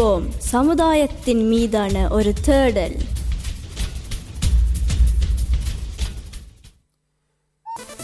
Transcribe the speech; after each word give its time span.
விழித்திருப்போம் 0.00 0.28
சமுதாயத்தின் 0.38 1.46
மீதான 1.46 2.08
ஒரு 2.08 2.32
தேடல். 2.42 2.96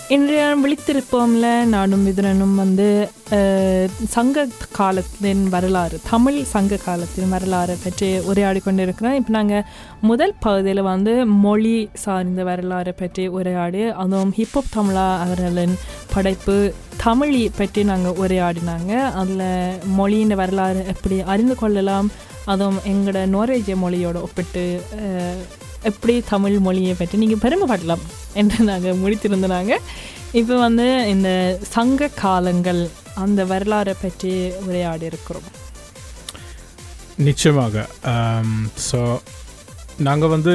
இன்றைய 0.09 0.57
விழித்திருப்போம்ல 0.63 1.65
நானும் 1.65 2.07
மிதுரனும் 2.07 2.55
வந்து 2.55 3.09
சங்க 4.09 4.49
காலத்தின் 4.73 5.49
வரலாறு 5.49 6.01
தமிழ் 6.11 6.43
சங்க 6.43 6.77
காலத்தின் 6.77 7.29
வரலாறு 7.29 7.77
பற்றி 7.85 8.19
உரையாடி 8.19 8.61
கொண்டிருக்கிறோம் 8.61 9.13
இப்போ 9.13 9.33
நாங்கள் 9.33 9.65
முதல் 10.01 10.35
பகுதியில் 10.41 10.83
வந்து 10.83 11.27
மொழி 11.27 11.89
சார்ந்த 11.93 12.43
வரலாறு 12.43 12.95
பற்றி 12.95 13.27
உரையாடி 13.27 13.83
அதுவும் 13.83 14.35
ஹிப்ஹப் 14.37 14.73
தமிழா 14.77 15.19
அவர்களின் 15.19 15.77
படைப்பு 16.15 16.75
தமிழி 17.05 17.51
பற்றி 17.57 17.85
நாங்கள் 17.85 18.17
உரையாடினாங்க. 18.17 18.93
அதில் 19.13 19.79
மொழியின் 19.87 20.35
வரலாறு 20.35 20.85
எப்படி 20.87 21.21
அறிந்து 21.21 21.55
கொள்ளலாம் 21.55 22.11
அதுவும் 22.45 22.81
எங்களோட 22.87 23.21
நோரேஜிய 23.27 23.77
மொழியோட 23.83 24.21
ஒப்பிட்டு 24.21 24.81
எப்படி 25.87 26.23
தமிழ் 26.31 26.59
மொழியை 26.59 26.95
பற்றி 26.95 27.19
நீங்கள் 27.19 27.43
பெருமைப்படலாம் 27.43 28.05
என்று 28.35 28.65
நாங்கள் 28.65 28.99
முடித்திருந்தாங்க 28.99 29.75
இப்போ 30.33 30.57
வந்து 30.59 31.09
இந்த 31.09 31.29
சங்க 31.71 32.09
காலங்கள் 32.17 32.81
அந்த 33.15 33.45
வரலாறை 33.45 33.95
பற்றி 34.03 34.33
உரையாடி 34.67 35.05
இருக்கிறோம் 35.05 35.49
நிச்சயமாக 37.19 37.85
ஸோ 38.91 38.99
நாங்கள் 40.01 40.29
வந்து 40.29 40.55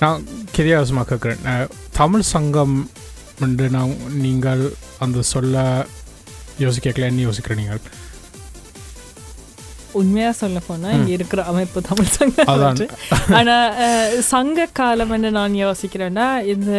நான் 0.00 0.22
கிரியாசமாக 0.56 1.08
கேட்குறேன். 1.10 1.68
தமிழ் 1.92 2.22
சங்கம் 2.30 2.76
என்று 3.40 3.70
நான் 3.70 3.92
நீங்கள் 4.16 4.64
அந்த 4.98 5.22
சொல்ல 5.24 5.56
யோசிக்கலன்னு 6.60 7.26
யோசிக்கிறேன் 7.26 7.58
நீங்கள் 7.58 7.82
உண்மையாக 9.96 10.34
சொல்ல 10.34 10.58
போனால் 10.62 10.94
இங்கே 10.94 11.12
இருக்கிற 11.12 11.42
அமைப்பு 11.44 11.80
தமிழ் 11.82 12.12
சங்கம் 12.14 12.50
அதான். 12.52 12.78
பற்றி. 12.80 12.86
ஆனா 13.34 13.56
அஹ், 13.84 14.12
சங்க 14.28 14.68
காலம் 14.74 15.12
என்று 15.12 15.30
நான் 15.32 15.60
யோசிக்கிறேன்னா 15.60 16.26
இந்த 16.52 16.72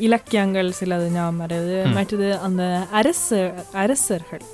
இலக்கியங்கள் 0.00 0.68
சிலது 0.78 1.08
ஞாபகம் 1.10 1.40
வருது. 1.42 1.78
மற்றது 1.94 2.28
அந்த 2.40 2.62
அரச 2.92 3.26
அரசர்கள் 3.78 4.44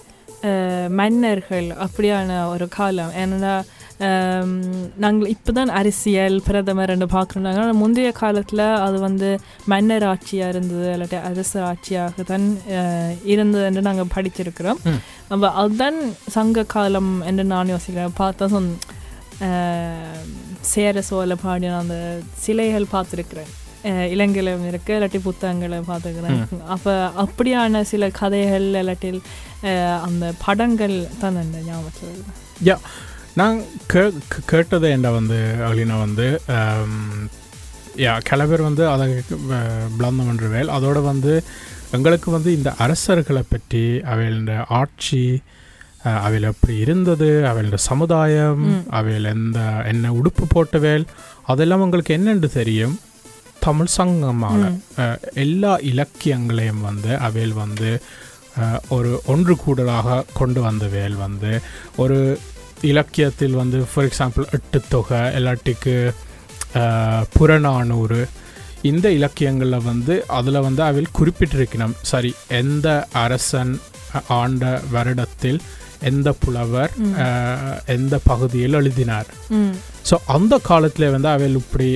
மன்னர்கள் 0.95 1.69
அப்படியான 1.85 2.31
ஒரு 2.48 2.67
காலம் 2.73 3.13
ஏன்னா 3.19 3.53
நாங்கள் 5.03 5.31
இப்போ 5.33 5.50
தான் 5.53 5.72
அரசியல் 5.78 6.36
பிரதமர் 6.47 6.92
என்று 6.95 7.08
பார்க்குறோம். 7.08 7.47
ஆனால் 7.53 7.81
முந்தைய 7.81 8.11
காலத்தில் 8.14 8.64
அது 8.86 8.98
வந்து 9.00 9.28
மன்னர் 9.67 10.06
ஆட்சியாக 10.08 10.53
இருந்தது 10.55 10.86
இல்லாட்டி 10.95 11.19
அரசு 11.31 11.58
ஆட்சியாக 11.69 12.25
தான் 12.30 12.47
இருந்தது 13.33 13.64
என்று 13.64 13.83
நாங்கள் 13.83 14.12
படிச்சிருக்கிறோம். 14.14 14.80
அப்போ 15.30 15.48
அதுதான் 15.61 15.98
சங்க 16.36 16.64
காலம் 16.75 17.12
என்று 17.23 17.47
நான் 17.53 17.73
யோசிக்கிறேன். 17.75 18.19
பார்த்தா 18.20 18.47
சொன் 18.55 18.70
சேர 20.73 21.00
சோழ 21.03 21.34
பாடின 21.36 21.78
அந்த 21.78 21.97
சிலைகள் 22.42 22.92
பார்த்துருக்குறேன். 22.92 23.51
இலங்கையிலும் 24.14 24.67
இருக்கு 24.68 24.92
இல்லாட்டி 24.96 25.20
புத்தகங்களை 25.23 25.79
பார்த்துக்கிறேன் 25.89 26.42
அப்போ 26.74 26.92
அப்படியான 27.23 27.83
சில 27.85 28.11
கதைகள் 28.18 28.67
இல்லாட்டி 28.80 29.08
ஆஹ், 29.70 29.98
அந்த 30.07 30.24
படங்கள் 30.45 30.95
தான் 31.18 31.41
அந்த 31.42 31.58
ஞாபகத்தில். 31.67 32.23
யா 32.68 32.77
நான் 33.37 33.57
கே 33.87 34.03
கேட்டது 34.47 34.87
என்ன 34.91 35.11
வந்து 35.13 35.39
அலினா 35.69 35.97
வந்து 36.01 36.27
யா 38.03 38.13
சில 38.23 38.43
பேர் 38.47 38.63
வந்து 38.63 38.85
அதை 38.89 39.07
பிளந்தம் 39.95 40.29
பண்ணுவேல் 40.29 40.73
அதோட 40.77 40.98
வந்து 41.05 41.33
எங்களுக்கு 41.92 42.29
வந்து 42.31 42.51
இந்த 42.53 42.71
அரசர்களை 42.79 43.42
பற்றி 43.47 43.83
அவைகளோட 44.13 44.53
ஆட்சி 44.79 45.23
அவைகள் 46.21 46.48
எப்படி 46.48 46.75
இருந்தது 46.79 47.29
அவைகளோட 47.48 47.79
சமுதாயம். 47.85 48.63
அவைகள் 48.91 49.27
எந்த 49.33 49.59
என்ன 49.87 50.13
உடுப்பு 50.15 50.45
போட்டவேல் 50.55 51.05
அதெல்லாம் 51.45 51.85
உங்களுக்கு 51.85 52.17
என்னென்று 52.17 52.48
தெரியும் 52.53 52.97
தமிழ். 54.55 54.73
அஹ், 55.03 55.19
எல்லா 55.37 55.73
இலக்கியங்களையும் 55.91 56.83
வந்து 56.83 57.13
அவையில் 57.21 57.55
வந்து 57.61 57.91
ஒரு 58.91 59.11
ஒன்று 59.27 59.55
கூடலாக 59.59 60.09
கொண்டு 60.33 60.61
வந்த 60.61 60.87
வேல் 60.89 61.15
வந்து 61.19 61.53
ஒரு 61.97 62.19
இலக்கியத்தில் 62.91 63.59
வந்து 63.63 63.79
ஃபார் 63.91 64.07
எக்ஸாம்பிள் 64.09 64.47
எட்டு 64.57 64.79
தொகை 64.95 65.20
இல்லாட்டிக்கு 65.39 65.97
புறநானூறு 67.37 68.20
இந்த 68.91 69.07
இலக்கியங்களில் 69.19 69.87
வந்து 69.91 70.15
அதில் 70.39 70.65
வந்து 70.67 70.83
அவையில் 70.89 71.17
குறிப்பிட்டிருக்கணும். 71.19 71.95
சரி 72.11 72.31
எந்த 72.61 72.89
அரசன் 73.25 73.73
ஆண்ட 74.41 74.73
வருடத்தில் 74.95 75.61
எந்த 76.11 76.29
புலவர் 76.45 76.92
எந்த 77.97 78.15
பகுதியில் 78.31 78.79
எழுதினார்? 78.81 79.29
ஸோ 80.09 80.15
அந்த 80.37 80.55
காலத்தில் 80.71 81.13
வந்து 81.15 81.31
அவையில் 81.35 81.61
இப்படி 81.63 81.91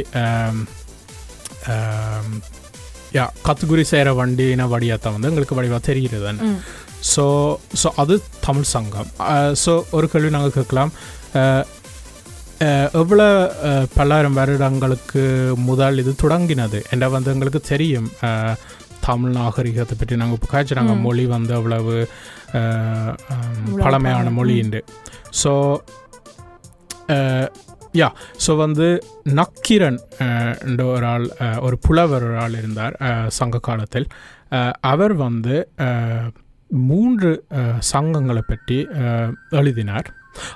யா 3.17 3.25
கத்துக்குறி 3.47 3.85
செய்கிற 3.91 4.11
வண்டின 4.21 4.65
வடியாத்தான் 4.73 5.15
வந்து 5.17 5.31
எங்களுக்கு 5.31 5.59
வடிவாக 5.59 5.83
தெரிகிறது. 5.91 6.33
ஸோ 7.09 7.25
ஸோ 7.81 7.89
அது 7.97 8.15
தமிழ் 8.43 8.69
சங்கம் 8.71 9.11
ஸோ 9.63 9.73
ஒரு 9.93 10.07
கேள்வி 10.09 10.31
நாங்கள் 10.35 10.55
கேட்கலாம் 10.55 10.93
அஹ், 11.37 11.65
அஹ், 12.61 12.89
எவ்வளோ 13.01 13.27
பல்லாயிரம் 13.95 14.39
வருடங்களுக்கு 14.39 15.23
முதல் 15.67 15.99
இது 15.99 16.15
தொடங்கினது 16.23 16.81
என்ற 16.91 17.09
வந்து 17.13 17.33
எங்களுக்கு 17.35 17.63
தெரியும் 17.69 18.09
தமிழ் 19.03 19.35
நாகரிகத்தை 19.35 19.97
பற்றி 19.97 20.17
நாங்கள் 20.17 20.39
இப்போ 20.39 20.51
காய்ச்சினாங்க 20.51 20.95
ம். 20.95 21.03
மொழி 21.03 21.25
வந்து 21.33 21.53
அவ்வளவு 21.55 21.97
இவ்வளவு 23.61 23.83
பழமையான 23.83 23.95
பழமை. 24.21 24.37
மொழி 24.39 24.55
ம். 24.55 24.63
உண்டு 24.63 24.81
ஸோ 25.41 25.53
யா 27.95 28.09
ஸோ 28.45 28.53
வந்து 28.59 28.87
நக்கிரன் 29.35 29.99
என்ற 30.65 30.81
ஒரு 30.91 31.07
ஆள் 31.07 31.27
ஒரு 31.61 31.77
புலவர் 31.81 32.25
ஒரு 32.25 32.39
ஆள் 32.39 32.57
இருந்தார் 32.57 32.97
சங்க 33.33 33.61
காலத்தில் 33.63 34.07
அவர் 34.87 35.15
வந்து 35.23 35.55
மூன்று 36.91 37.31
சங்கங்களை 37.91 38.43
பற்றி 38.49 38.79
எழுதினார். 39.59 40.09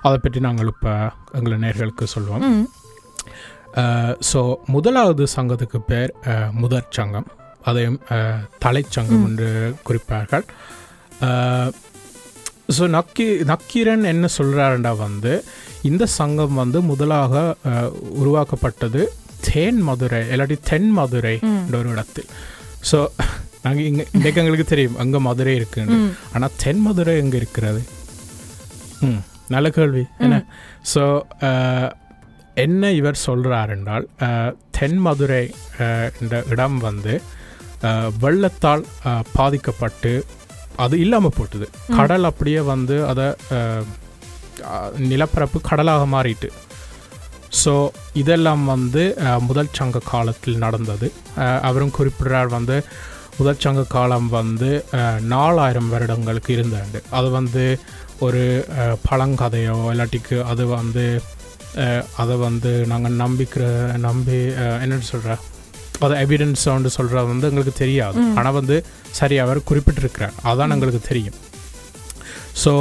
அதை 0.06 0.16
பற்றி 0.25 0.41
நாங்கள் 0.47 0.71
இப்போ 0.72 0.93
எங்களை 1.38 1.56
நேர்களுக்கு 1.65 2.06
சொல்லுவோம். 2.15 2.47
ஸோ 4.31 4.41
முதலாவது 4.75 5.25
சங்கத்துக்கு 5.37 5.81
பேர் 5.91 6.12
முதற் 6.62 6.91
சங்கம். 6.98 7.28
அதையும் 7.71 8.00
தலைச்சங்கம். 8.65 9.25
என்று 9.28 9.48
குறிப்பார்கள். 9.88 10.44
ஸோ 12.77 12.84
நக்கி 12.97 13.27
நக்கீரன் 13.53 14.04
என்ன 14.12 14.27
சொல்கிறாருண்டா 14.38 14.92
வந்து 15.06 15.32
இந்த 15.91 16.04
சங்கம் 16.19 16.54
வந்து 16.62 16.78
முதலாக 16.91 17.34
உருவாக்கப்பட்டது 18.22 19.03
தேன் 19.48 19.81
மதுரை 19.88 20.21
இல்லாட்டி 20.32 20.56
தென் 20.71 20.91
மதுரை. 20.98 21.37
என்ற 21.42 21.77
ஒரு 21.82 21.91
இடத்தில். 21.94 22.28
ஸோ 22.91 22.98
நாங்கள் 23.65 23.87
இங்கே 23.91 24.04
இன்றைக்கு 24.16 24.41
எங்களுக்கு 24.43 24.66
தெரியும். 24.72 24.98
அங்கே 25.03 25.19
மதுரை 25.28 25.54
இருக்குன்னு. 25.60 25.97
ஆனால் 26.34 26.54
தென் 26.62 26.82
மதுரை 26.87 27.15
எங்கே 27.22 27.37
இருக்கிறது? 27.43 27.81
ம் 29.07 29.21
நல்ல 29.54 29.66
கேள்வி. 29.78 30.04
என்ன? 30.24 30.36
ஸோ 30.92 31.03
என்ன 32.65 32.91
இவர் 33.01 33.24
சொல்கிறார் 33.27 33.71
என்றால் 33.77 34.07
தென் 34.78 34.98
மதுரை 35.07 35.45
என்ற 36.21 36.42
இடம் 36.54 36.78
வந்து 36.89 37.15
வெள்ளத்தால் 38.22 38.83
பாதிக்கப்பட்டு 39.36 40.13
அது 40.84 40.95
இல்லாமல் 41.04 41.36
போட்டுது. 41.36 41.66
கடல் 41.98 42.28
அப்படியே 42.30 42.60
வந்து 42.72 42.97
அதை 43.10 43.27
நிலப்பரப்பு 45.10 45.59
கடலாக 45.68 46.03
மாறிட்டு. 46.15 46.48
ஸோ 47.63 47.72
இதெல்லாம் 48.22 48.65
வந்து 48.74 49.03
முதல் 49.48 49.74
சங்க 49.78 50.03
காலத்தில் 50.13 50.60
நடந்தது. 50.65 51.09
அவரும் 51.68 51.97
குறிப்பிடுறார் 51.98 52.51
வந்து 52.59 52.77
முதல் 53.41 53.63
சங்க 53.65 53.83
காலம் 53.95 54.28
வந்து 54.39 54.71
நாலாயிரம் 55.34 55.91
வருடங்களுக்கு 55.95 56.51
இருந்தாண்டு 56.57 56.98
அது 57.19 57.28
வந்து 57.39 57.65
ஒரு 58.27 58.42
பழங்கதையோ 59.09 59.77
இல்லாட்டிக்கு 59.92 60.39
அது 60.53 60.65
வந்து 60.78 61.04
அதை 62.22 62.34
வந்து 62.48 62.72
நாங்கள் 62.92 63.21
நம்பிக்கிற 63.22 63.65
நம்பி 64.07 64.39
என்னன்னு 64.83 65.09
சொல்கிற 65.13 65.37
அது 66.04 66.15
எவிடன்ஸ் 66.25 66.65
வந்து 66.77 66.91
சொல்கிறது 66.97 67.28
வந்து 67.33 67.48
எங்களுக்கு 67.51 67.75
தெரியாது. 67.83 68.19
ஆனால் 68.39 68.57
வந்து 68.59 68.77
சரி 69.19 69.37
அவர் 69.45 69.59
குறிப்பிட்டிருக்கிறார். 69.71 70.34
அதான். 70.51 70.72
எங்களுக்கு 70.77 71.03
தெரியும். 71.10 71.39
ஸோ 72.63 72.72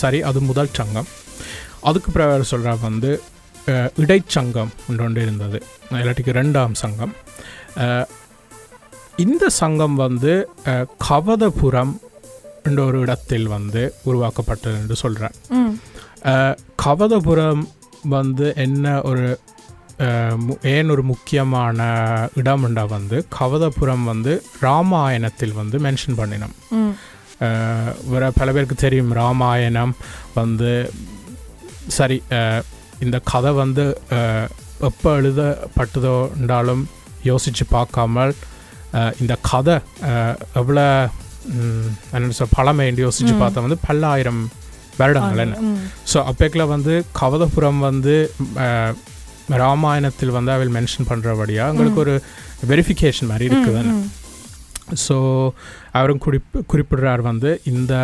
சரி 0.00 0.18
அது 0.28 0.40
முதல் 0.50 0.70
சங்கம் 0.78 1.08
அதுக்கு 1.90 2.10
பிறகு 2.16 2.50
சொல்கிற 2.52 2.74
வந்து 2.88 3.10
இடைச்சங்கம் 4.02 4.72
ஒன்று 4.88 5.04
ஒன்று 5.06 5.24
இருந்தது. 5.26 5.58
இல்லாட்டிக்கு 6.00 6.32
ரெண்டாம் 6.40 6.74
சங்கம். 6.82 7.14
இந்த 9.16 9.48
சங்கம் 9.48 9.94
வந்து 9.94 10.48
கவதபுரம் 11.08 12.00
என்ற 12.62 12.84
ஒரு 12.84 13.00
இடத்தில் 13.00 13.46
வந்து 13.46 13.94
உருவாக்கப்பட்டது 14.02 14.74
என்று 14.74 14.96
சொல்கிறேன் 14.96 15.34
கவதபுரம் 16.84 17.66
வந்து 18.08 18.54
என்ன 18.56 19.02
ஒரு 19.02 19.38
ஏன் 20.62 20.90
ஒரு 20.90 21.02
முக்கியமான 21.02 21.82
இடம்ண்டா 22.36 22.88
வந்து 22.88 23.26
கவதபுரம் 23.40 24.04
வந்து 24.04 24.42
ராமாயணத்தில் 24.60 25.52
வந்து 25.52 25.78
மென்ஷன் 25.78 26.18
பண்ணினோம். 26.18 26.54
வேற 28.04 28.30
பல 28.30 28.52
பேருக்கு 28.52 28.74
தெரியும் 28.74 29.12
ராமாயணம் 29.12 29.94
வந்து 30.34 30.90
சரி 31.88 32.22
இந்த 33.00 33.18
கதை 33.18 33.52
வந்து 33.52 34.00
எப்போ 34.80 35.20
எழுதப்பட்டதோ 35.20 36.30
என்றாலும் 36.40 36.88
யோசித்து 37.22 37.66
பார்க்காமல் 37.66 38.34
இந்த 39.22 39.34
கதை 39.50 39.76
எவ்வளோ 40.60 40.86
என்ன 42.16 42.34
சொல் 42.38 42.54
பழமை 42.56 42.84
என்று 42.90 43.04
யோசித்து. 43.06 43.32
பார்த்தா 43.42 43.64
வந்து 43.66 43.78
பல்லாயிரம் 43.86 44.42
வருடங்கள் 45.00 45.42
என்ன. 45.44 45.56
ஸோ 46.10 46.18
அப்பேக்கில் 46.30 46.70
வந்து 46.74 46.94
கவதபுரம் 47.20 47.80
வந்து 47.88 48.16
ராமாயணத்தில் 49.62 50.36
வந்து 50.38 50.52
அவள் 50.56 50.74
மென்ஷன் 50.76 51.08
பண்ணுறபடியா 51.10 51.64
உங்களுக்கு 51.72 52.02
ஒரு 52.04 52.14
வெரிஃபிகேஷன் 52.70 53.30
மாதிரி 53.30 53.48
இருக்குது. 53.50 53.80
ஸோ 55.06 55.16
அவரும் 55.98 56.22
குறிப்பு 56.26 56.58
குறிப்பிடுறார் 56.72 57.22
வந்து 57.30 57.50
இந்த 57.72 57.94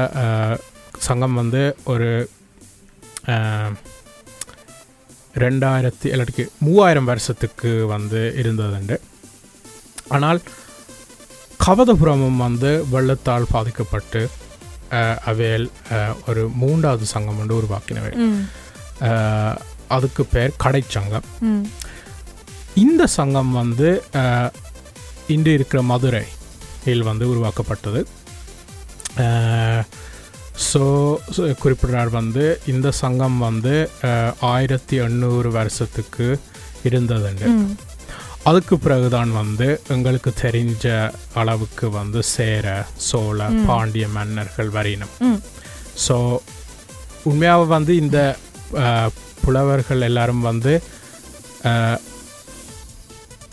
சங்கம் 1.06 1.38
வந்து 1.43 1.62
ஒரு 1.93 2.08
ரெண்டாயிரத்தி 5.44 6.06
இல்லாட்டிக்கு 6.12 6.44
மூவாயிரம் 6.67 7.08
வருஷத்துக்கு 7.11 7.70
வந்து 7.94 8.20
இருந்ததுண்டு. 8.43 8.96
ஆனால் 10.17 10.38
கவதபுரமும் 11.66 12.37
வந்து 12.37 12.84
வெள்ளத்தால் 12.90 13.46
பாதிக்கப்பட்டு 13.50 14.31
அவையில் 15.25 15.70
ஒரு 16.28 16.50
மூன்றாவது 16.55 17.06
சங்கம் 17.06 17.37
வந்து 17.37 17.62
உருவாக்கினவை. 17.62 18.12
அதுக்கு 19.88 20.25
பேர் 20.25 20.52
கடைச்சங்கம். 20.64 21.26
ம். 21.40 21.64
இந்த 22.75 23.06
சங்கம் 23.06 23.52
வந்து 23.52 24.02
இன்று 25.26 25.52
இருக்கிற 25.52 25.82
மதுரையில் 25.82 27.02
வந்து 27.02 27.28
உருவாக்கப்பட்டது. 27.28 28.06
ஸோ 30.72 30.82
குறிப்பிடுறார் 31.37 32.10
வந்து 32.10 32.60
இந்த 32.66 32.90
சங்கம் 32.90 33.38
வந்து 33.38 33.90
ஆயிரத்தி 34.40 34.96
எண்ணூறு 34.96 35.50
வருஷத்துக்கு 35.50 36.40
இருந்ததுண்டு 36.84 37.46
அதுக்கு 38.48 38.78
பிறகுதான் 38.78 39.32
வந்து 39.32 39.66
எங்களுக்கு 39.88 40.32
தெரிஞ்ச 40.42 40.84
அளவுக்கு 41.34 41.90
வந்து 41.90 42.22
சேர 42.22 42.66
சோழ. 42.96 43.38
பாண்டிய 43.66 44.08
மன்னர்கள் 44.08 44.68
வரினம். 44.68 45.14
ம். 45.18 45.40
ஸோ 46.08 46.16
உண்மையாக 47.22 47.64
வந்து 47.64 47.96
இந்த 47.96 48.18
புலவர்கள் 49.44 50.00
எல்லாரும் 50.00 50.40
வந்து 50.40 50.72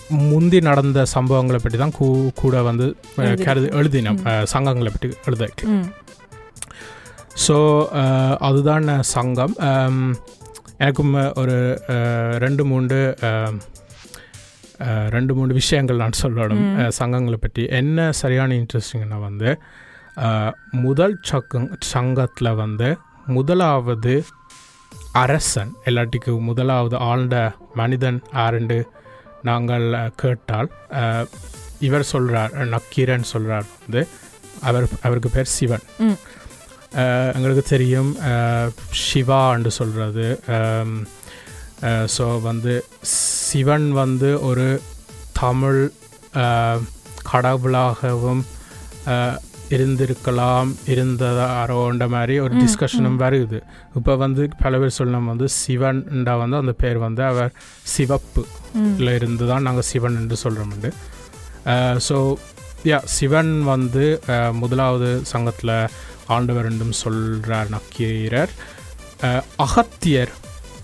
முந்தி 0.09 0.59
நடந்த 0.59 1.05
சம்பவங்களை 1.13 1.57
பற்றி 1.57 1.77
தான் 1.77 1.91
கூ 1.91 2.07
கூட 2.35 2.61
வந்து 2.61 2.87
எழுதி- 3.17 3.45
கருது 3.45 3.69
எழுதினோம் 3.73 4.19
சங்கங்களை 4.53 4.89
பற்றி 4.89 5.09
எழுதிட்டு. 5.25 5.63
ம். 5.63 5.87
ஸோ 7.47 7.57
அதுதான் 8.39 9.03
சங்கம். 9.03 9.55
எனக்கும் 10.77 11.13
ஒரு 11.35 11.81
ரெண்டு 12.37 12.65
மூன்று 12.65 12.99
ரெண்டு 15.15 15.33
மூணு 15.37 15.51
விஷயங்கள் 15.59 16.01
நான் 16.03 16.21
சொல்லணும். 16.23 16.63
சங்கங்களை 16.99 17.37
பற்றி. 17.41 17.63
என்ன 17.79 18.07
சரியான 18.21 18.55
இன்ட்ரெஸ்டிங்னா 18.61 19.19
வந்து 19.27 19.51
முதல் 20.85 21.15
சங்கம் 21.31 21.69
சங்கத்தில் 21.93 22.59
வந்து 22.63 22.89
முதலாவது 23.37 24.13
அரசன் 25.23 25.71
எல்லாட்டிக்கு 25.89 26.31
முதலாவது 26.49 26.95
ஆழ்ந்த 27.09 27.37
மனிதன் 27.81 28.19
ஆரண்டு 28.45 28.77
நாங்கள் 29.49 29.87
கேட்டால் 30.21 30.69
இவர் 31.87 32.09
சொல்கிறார் 32.13 32.53
நக்கீரன் 32.73 33.31
சொல்கிறார் 33.33 33.67
வந்து 33.81 34.01
அவர் 34.67 34.85
அவருக்கு 35.07 35.29
பேர் 35.35 35.53
சிவன். 35.57 35.85
எங்களுக்கு 37.37 37.63
தெரியும் 37.73 38.11
சிவா 39.07 39.39
என்று 39.55 39.71
சொல்கிறது 39.79 40.27
ஸோ 42.15 42.25
வந்து 42.49 42.73
சிவன் 43.45 43.87
வந்து 43.97 44.29
ஒரு 44.45 44.67
தமிழ் 45.39 45.81
கடவுளாகவும் 47.29 48.43
இருந்திருக்கலாம் 49.69 50.71
இருந்ததாரோன்ற 50.93 52.05
மாதிரி 52.09 52.35
ஒரு 52.39 52.53
டிஸ்கஷனும். 52.55 53.15
வருது. 53.21 53.59
இப்போ 53.95 54.13
வந்து 54.17 54.43
பல 54.59 54.77
பேர் 54.77 54.97
சொல்லணும் 54.97 55.31
வந்து 55.31 55.47
சிவன்டா 55.55 56.33
வந்து 56.41 56.57
அந்த 56.57 56.73
பேர் 56.81 56.99
வந்து 57.01 57.23
அவர் 57.29 57.51
சிவப்பு 57.93 58.41
ம். 58.75 58.85
இதில் 58.89 59.13
இருந்து 59.15 59.45
தான் 59.47 59.65
நாங்கள் 59.67 59.87
சிவன் 59.89 60.19
என்று 60.21 60.37
சொல்கிறோம்ண்டு 60.43 60.91
ஸோ 62.07 62.17
யா 62.85 62.99
சிவன் 63.13 63.53
வந்து 63.65 64.05
முதலாவது 64.59 65.09
சங்கத்தில் 65.25 65.75
ஆண்டவர் 66.27 66.65
என்றும் 66.65 66.95
சொல்கிறார் 66.99 67.69
நக்கீரர். 67.69 68.51
அஹ், 69.21 69.43
அகத்தியர் 69.59 70.33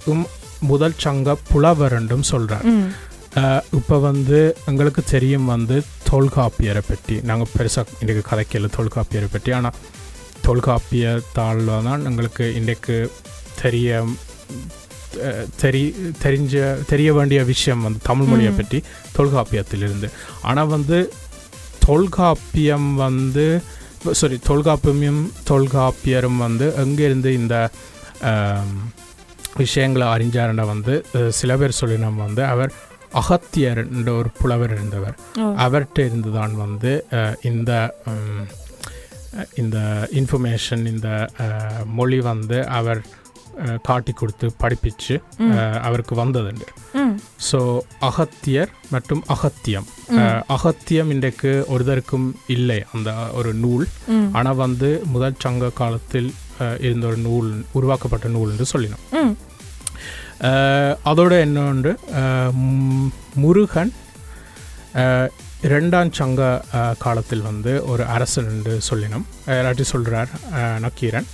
உம் 0.06 0.26
முதல் 0.70 1.00
சங்க 1.04 1.36
புலவர் 1.52 1.96
என்றும் 2.00 2.30
சொல்கிறார் 2.32 2.68
இப்போ 3.80 3.98
வந்து 4.10 4.40
எங்களுக்கு 4.70 5.02
தெரியும் 5.12 5.50
வந்து 5.54 5.76
தொல்காப்பியரை 6.10 6.84
பற்றி. 6.88 7.16
நாங்கள் 7.30 7.52
பெருசாக 7.56 8.00
இன்றைக்கு 8.02 8.24
கதைக்கல 8.30 8.70
தொல்காப்பியரை 8.78 9.30
பற்றி. 9.34 9.52
ஆனால் 9.58 9.78
தொல்காப்பியத்தால் 10.48 11.64
தான் 11.88 12.06
எங்களுக்கு 12.10 12.46
இன்றைக்கு 12.60 12.96
தெரிய 13.62 14.04
தெரி 15.62 15.84
தெரிஞ்ச 16.24 16.56
தெரிய 16.92 17.10
வேண்டிய 17.18 17.40
விஷயம் 17.52 17.86
வந்து 17.88 18.00
தமிழ் 18.10 18.30
மொழியை. 18.32 18.52
பற்றி 18.60 18.80
தொல்காப்பியத்திலிருந்து. 19.18 20.10
ஆனால் 20.50 20.72
வந்து 20.76 21.00
தொல்காப்பியம் 21.88 22.90
வந்து 23.06 23.46
சாரி 24.20 24.38
தொல்காப்பியம் 24.50 25.24
தொல்காப்பியரும் 25.50 26.40
வந்து 26.46 26.68
எங்கேருந்து 26.84 27.32
இந்த 27.42 27.56
விஷயங்களை 29.64 30.08
அறிஞ்சாருன்னா 30.16 30.66
வந்து 30.74 30.94
சில 31.40 31.58
பேர் 31.62 31.80
சொல்லினோம் 31.82 32.24
வந்து 32.26 32.44
அவர் 32.54 32.74
அகத்தியர் 33.22 33.80
என்ற 33.96 34.10
ஒரு 34.20 34.30
புலவர் 34.42 34.74
இருந்தவர். 34.76 35.16
அவர்கிட்ட 35.66 36.00
இருந்து 36.10 36.30
தான் 36.40 36.54
வந்து 36.66 36.92
இந்த 37.50 37.72
இந்த 39.62 39.78
இன்ஃபர்மேஷன் 40.20 40.84
இந்த 40.94 41.10
மொழி 41.98 42.20
வந்து 42.30 42.60
அவர் 42.80 43.02
காட்டி 43.88 44.14
கொடுத்து 44.20 44.48
படிப்பிச்சு 44.62 45.16
அவருக்கு 45.88 46.14
வந்ததுண்டு. 46.22 46.68
ஸோ 47.50 47.60
அகத்தியர் 48.10 48.72
மற்றும் 48.94 49.24
அகத்தியம். 49.36 49.88
அகத்தியம் 50.56 51.12
இன்றைக்கு 51.16 51.52
ஒருதருக்கும் 51.74 52.28
இல்லை 52.56 52.80
அந்த 52.94 53.12
ஒரு 53.40 53.52
நூல். 53.64 53.86
ஆனால் 54.38 54.62
வந்து 54.66 54.90
முதல் 55.16 55.42
சங்க 55.46 55.72
காலத்தில் 55.82 56.32
இருந்த 56.80 57.08
ஒரு 57.08 57.18
நூல் 57.20 57.50
உருவாக்கப்பட்ட 57.72 58.28
நூல் 58.28 58.52
என்று 58.52 58.66
சொல்லினோம். 58.74 59.04
அதோட 61.06 61.34
ம், 62.62 63.10
முருகன் 63.36 63.92
அஹ், 64.96 65.30
இரண்டாம் 65.62 66.12
சங்க 66.12 66.42
காலத்தில் 66.98 67.42
வந்து 67.42 67.86
ஒரு 67.86 68.06
அரசன் 68.06 68.50
என்று 68.50 68.80
சொல்லினோம். 68.90 69.26
எல்லாட்டி 69.54 69.82
சொல்கிறார் 69.84 70.32
நக்கீரன். 70.80 71.28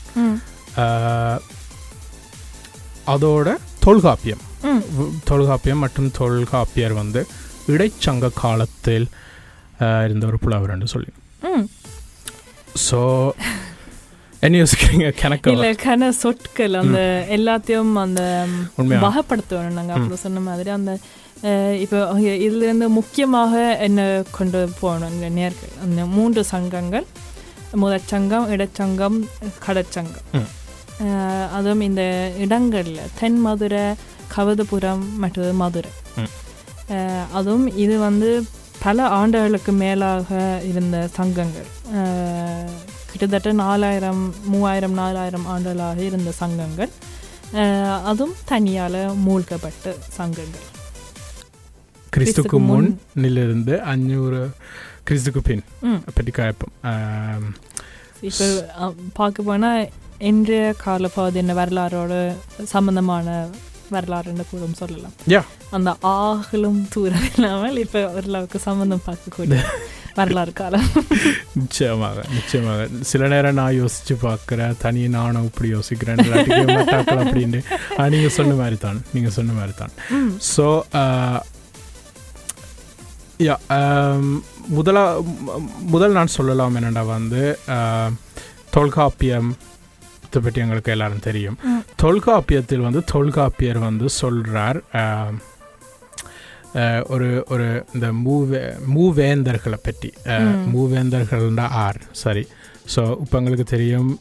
அதோட 3.07 3.47
தொல்காப்பியம். 3.79 4.43
தொல்காப்பியம் 5.23 5.77
மற்றும் 5.77 6.11
தொல்காப்பியர் 6.11 6.93
வந்து 6.93 7.21
இடைச்சங்க 7.67 8.31
காலத்தில் 8.35 9.07
இருந்த 10.03 10.25
ஒரு 10.25 10.39
புலவர் 10.39 10.69
என்று 10.69 10.87
சொல்லினோம். 10.93 11.23
ம். 11.51 11.65
ஸோ 12.85 12.99
என்ன 14.41 14.57
யோசிக்கிறீங்க 14.57 15.07
கணக்கு 15.21 15.51
இல்ல 15.51 15.67
கன 15.83 16.09
சொற்கள் 16.15 16.73
அந்த 16.75 16.99
எல்லாத்தையும் 17.29 17.93
அந்த 17.99 18.21
வகைப்படுத்தணும் 19.03 19.77
நாங்க 19.77 19.93
அப்படி 19.95 20.15
சொன்ன 20.17 20.39
மாதிரி 20.41 20.69
அந்த 20.69 20.91
இப்போ 21.79 21.97
இ- 22.19 22.37
இதுல 22.41 22.63
இருந்து 22.63 22.89
முக்கியமாக 22.89 23.53
என்ன 23.79 24.01
கொண்டு 24.31 24.69
போகணும்? 24.79 25.11
இந்த 25.11 25.29
நேர்கள் 25.31 25.73
அந்த 25.81 26.05
மூன்று 26.07 26.43
சங்கங்கள் 26.45 27.05
முதற் 27.75 28.05
சங்கம் 28.05 28.47
இடச்சங்கம் 28.49 29.17
கடற்சங்கம். 29.65 30.27
ம். 30.33 30.47
அஹ், 31.01 31.47
அதுவும் 31.51 31.81
இந்த 31.81 32.03
இடங்கள்ல 32.39 32.99
தென் 33.19 33.39
மதுரை 33.39 33.83
கவதபுரம் 34.35 35.03
மற்றும் 35.17 35.55
மதுரை. 35.55 35.91
அதுவும் 37.33 37.67
இது 37.77 37.99
வந்து 37.99 38.29
பல 38.79 39.05
ஆண்டுகளுக்கு 39.11 39.71
மேலாக 39.75 40.29
இருந்த 40.63 40.97
சங்கங்கள். 41.13 41.69
கிட்டத்தட்ட 43.09 43.51
நாலாயிரம் 43.61 44.23
மூவாயிரம் 44.45 44.95
நாலாயிரம் 45.01 45.45
ஆண்டுகளாக 45.53 45.99
இருந்த 46.09 46.31
சங்கங்கள் 46.41 46.91
அதுவும் 48.09 48.35
தனியால் 48.49 48.97
மூழ்கப்பட்ட 49.25 49.85
சங்கங்கள் 50.17 50.65
கிறிஸ்துக்கு 52.13 52.15
கிறிஸ்துக்கு 52.15 52.57
முன். 52.67 52.89
முன்னிலிருந்து 53.07 53.73
அஞ்சூறு 53.91 54.41
கிறிஸ்துக்கு 55.07 55.41
பின். 55.41 55.63
பற்றி 56.15 56.31
காய்ப்போம் 56.31 56.73
ஆம், 56.91 57.49
இப்போ 58.29 58.45
பார்க்க 59.19 59.49
போனால் 59.49 59.81
இன்றைய 60.29 60.67
காலப்பகுதியின் 60.85 61.59
வரலாறோட 61.59 62.13
சம்பந்தமான 62.73 63.27
வரலாறுன்னு 63.95 64.45
கூட 64.47 64.63
சொல்லலாம். 64.79 65.13
அந்த 65.75 65.89
ஆகலும் 66.15 66.81
தூரம் 66.93 67.27
இல்லாமல் 67.29 67.77
இப்போ 67.83 67.99
ஓரளவுக்கு 68.15 68.59
சம்பந்தம் 68.67 69.05
பார்க்கக்கூடிய 69.07 69.61
வரலாறு 70.17 70.53
காலம் 70.53 70.87
நிச்சயமாக 71.55 72.23
நிச்சயமாக. 72.33 72.79
சில 73.03 73.27
நேரம் 73.27 73.57
நான் 73.57 73.77
யோசிச்சு 73.77 74.15
பார்க்குறேன். 74.21 74.73
தனியே 74.77 75.09
நானும் 75.13 75.45
இப்படி 75.45 75.69
யோசிக்கிறேன். 75.71 76.21
இல்லாட்டி 76.23 76.51
மட்டாக்கள் 76.71 77.21
அப்படின்ட்டு. 77.23 77.61
ஆனா, 77.95 78.07
நீங்க 78.09 78.29
சொன்ன 78.35 78.55
மாதிரி 78.55 78.79
தான் 78.79 78.99
நீங்க 79.11 79.29
சொன்ன 79.31 79.53
மாதிரி 79.53 79.75
தான். 79.77 79.93
ஸோ 80.51 80.65
யா 83.39 83.55
முதலா 84.69 85.01
முதல் 85.87 86.15
நான் 86.15 86.35
சொல்லலாம் 86.35 86.75
என்னடா 86.75 87.03
வந்து 87.09 87.41
தொல்காப்பியம் 88.71 89.49
பற்றி 90.39 90.61
எங்களுக்கு 90.61 90.91
எல்லாரும் 90.91 91.25
தெரியும். 91.25 91.57
தொல்காப்பியத்தில் 91.95 92.83
வந்து 92.83 93.01
தொல்காப்பியர் 93.11 93.79
வந்து 93.81 94.07
ஆஹ், 94.99 95.35
ஒரு 97.09 97.45
ஒரு 97.49 97.85
இந்த 97.93 98.11
மூவே 98.25 98.61
மூவேந்தர்களை 98.95 99.79
பற்றி. 99.83 100.13
ஆஹ், 100.25 100.55
ம். 100.55 100.75
மூவேந்தர்கள்னா 100.75 101.67
ஆர் 101.79 102.01
சரி 102.11 102.47
ஸோ 102.95 103.19
இப்போ 103.19 103.37
எங்களுக்கு 103.37 103.63
தெரியும் 103.63 104.19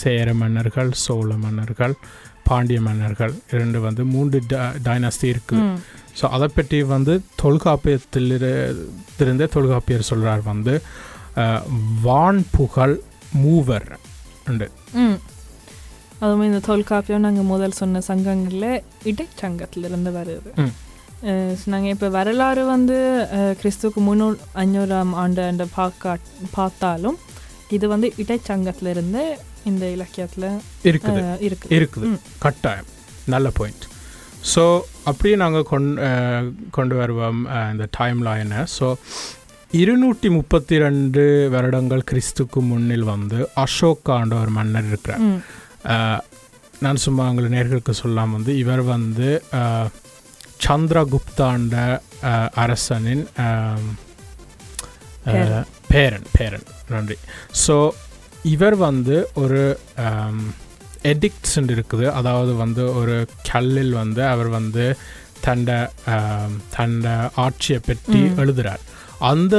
சேர 0.00 0.34
மன்னர்கள் 0.34 0.92
சோழ 0.92 1.34
மன்னர்கள் 1.36 1.94
பாண்டிய 2.44 2.80
மன்னர்கள் 2.80 3.34
இரண்டு 3.50 3.80
வந்து 3.80 4.04
மூன்று 4.04 4.38
டைனஸ்டி 4.84 5.26
இருக்குது. 5.26 5.64
ஸோ 6.20 6.28
அதை 6.28 6.48
பற்றி 6.48 6.82
வந்து 6.82 7.12
தொல்காப்பியத்தில் 7.42 8.30
இரு- 8.38 8.86
இருந்தே 9.18 9.46
தொல்காப்பியர் 9.46 10.02
சொல்கிறார் 10.02 10.42
வந்து 10.42 10.74
வான் 12.02 12.44
புகழ் 12.50 13.00
மூவர் 13.32 13.88
உண்டு. 14.48 14.68
அதுவும் 16.22 16.46
இந்த 16.48 16.60
தொல்காப்பியம் 16.68 17.26
நாங்கள் 17.26 17.50
முதல் 17.50 17.78
சொன்ன 17.80 18.02
சங்கங்களில் 18.10 18.82
இடைச்சங்கத்திலிருந்து 19.10 20.10
வருது. 20.18 20.50
நாங்கள் 21.72 21.92
இப்போ 21.94 22.08
வரலாறு 22.18 22.62
வந்து 22.74 22.96
கிறிஸ்துவுக்கு 23.60 24.00
முன்னூறு 24.08 24.36
அஞ்சூறாம் 24.62 25.12
ஆண்டு 25.22 25.42
அந்த 25.52 25.64
பார்க்க 25.78 26.18
பார்த்தாலும் 26.56 27.18
இது 27.76 27.86
வந்து 27.94 28.08
இடைச்சங்கத்திலிருந்து 28.22 29.22
இந்த 29.70 29.84
இலக்கியத்தில் 29.96 30.48
இருக்குது. 30.90 31.22
இருக்குது. 31.46 31.72
இருக்குது. 31.78 32.06
கட்டாயம். 32.44 32.90
நல்ல 33.34 33.48
பாயிண்ட் 33.58 33.84
ஸோ 34.52 34.62
அப்படியே 35.08 35.34
நாங்கள் 35.42 35.66
கொண் 35.70 35.88
கொண்டு 36.76 36.94
வருவோம் 37.00 37.40
இந்த 37.72 37.86
டைம் 37.98 38.20
லைனை 38.28 38.60
ஸோ 38.76 38.86
இருநூற்றி 39.80 40.28
முப்பத்தி 40.36 40.76
ரெண்டு 40.84 41.24
வருடங்கள் 41.54 42.06
கிறிஸ்துக்கு 42.10 42.60
முன்னில் 42.70 43.06
வந்து 43.10 43.38
அசோகான்ற 43.64 44.36
ஒரு 44.44 44.52
மன்னர் 44.58 44.88
இருக்கிறார். 44.90 45.26
நான் 46.84 47.02
சும்மா 47.04 47.24
உங்களை 47.30 47.48
நேர்களுக்கு 47.56 47.92
சொல்லலாம் 48.00 48.34
வந்து 48.36 48.52
இவர் 48.62 48.82
வந்து 48.96 49.28
சந்திரகுப்தாண்ட 50.66 51.76
அரசனின் 52.64 53.24
பேரன். 55.92 56.26
பேரன் 56.36 56.66
நன்றி 56.92 57.16
ஸோ 57.64 57.76
இவர் 58.54 58.76
வந்து 58.88 59.16
ஒரு 59.42 59.62
எடிக்ட்ஸ் 61.12 61.56
இருக்குது 61.74 62.06
அதாவது 62.18 62.52
வந்து 62.62 62.82
ஒரு 63.00 63.16
கல்லில் 63.50 63.94
வந்து 64.02 64.22
அவர் 64.32 64.50
வந்து 64.58 64.84
தண்ட 65.46 65.70
தண்ட 66.76 67.06
ஆட்சியை 67.44 67.80
பற்றி. 67.88 68.20
எழுதுறார் 68.42 68.82
அந்த 69.30 69.56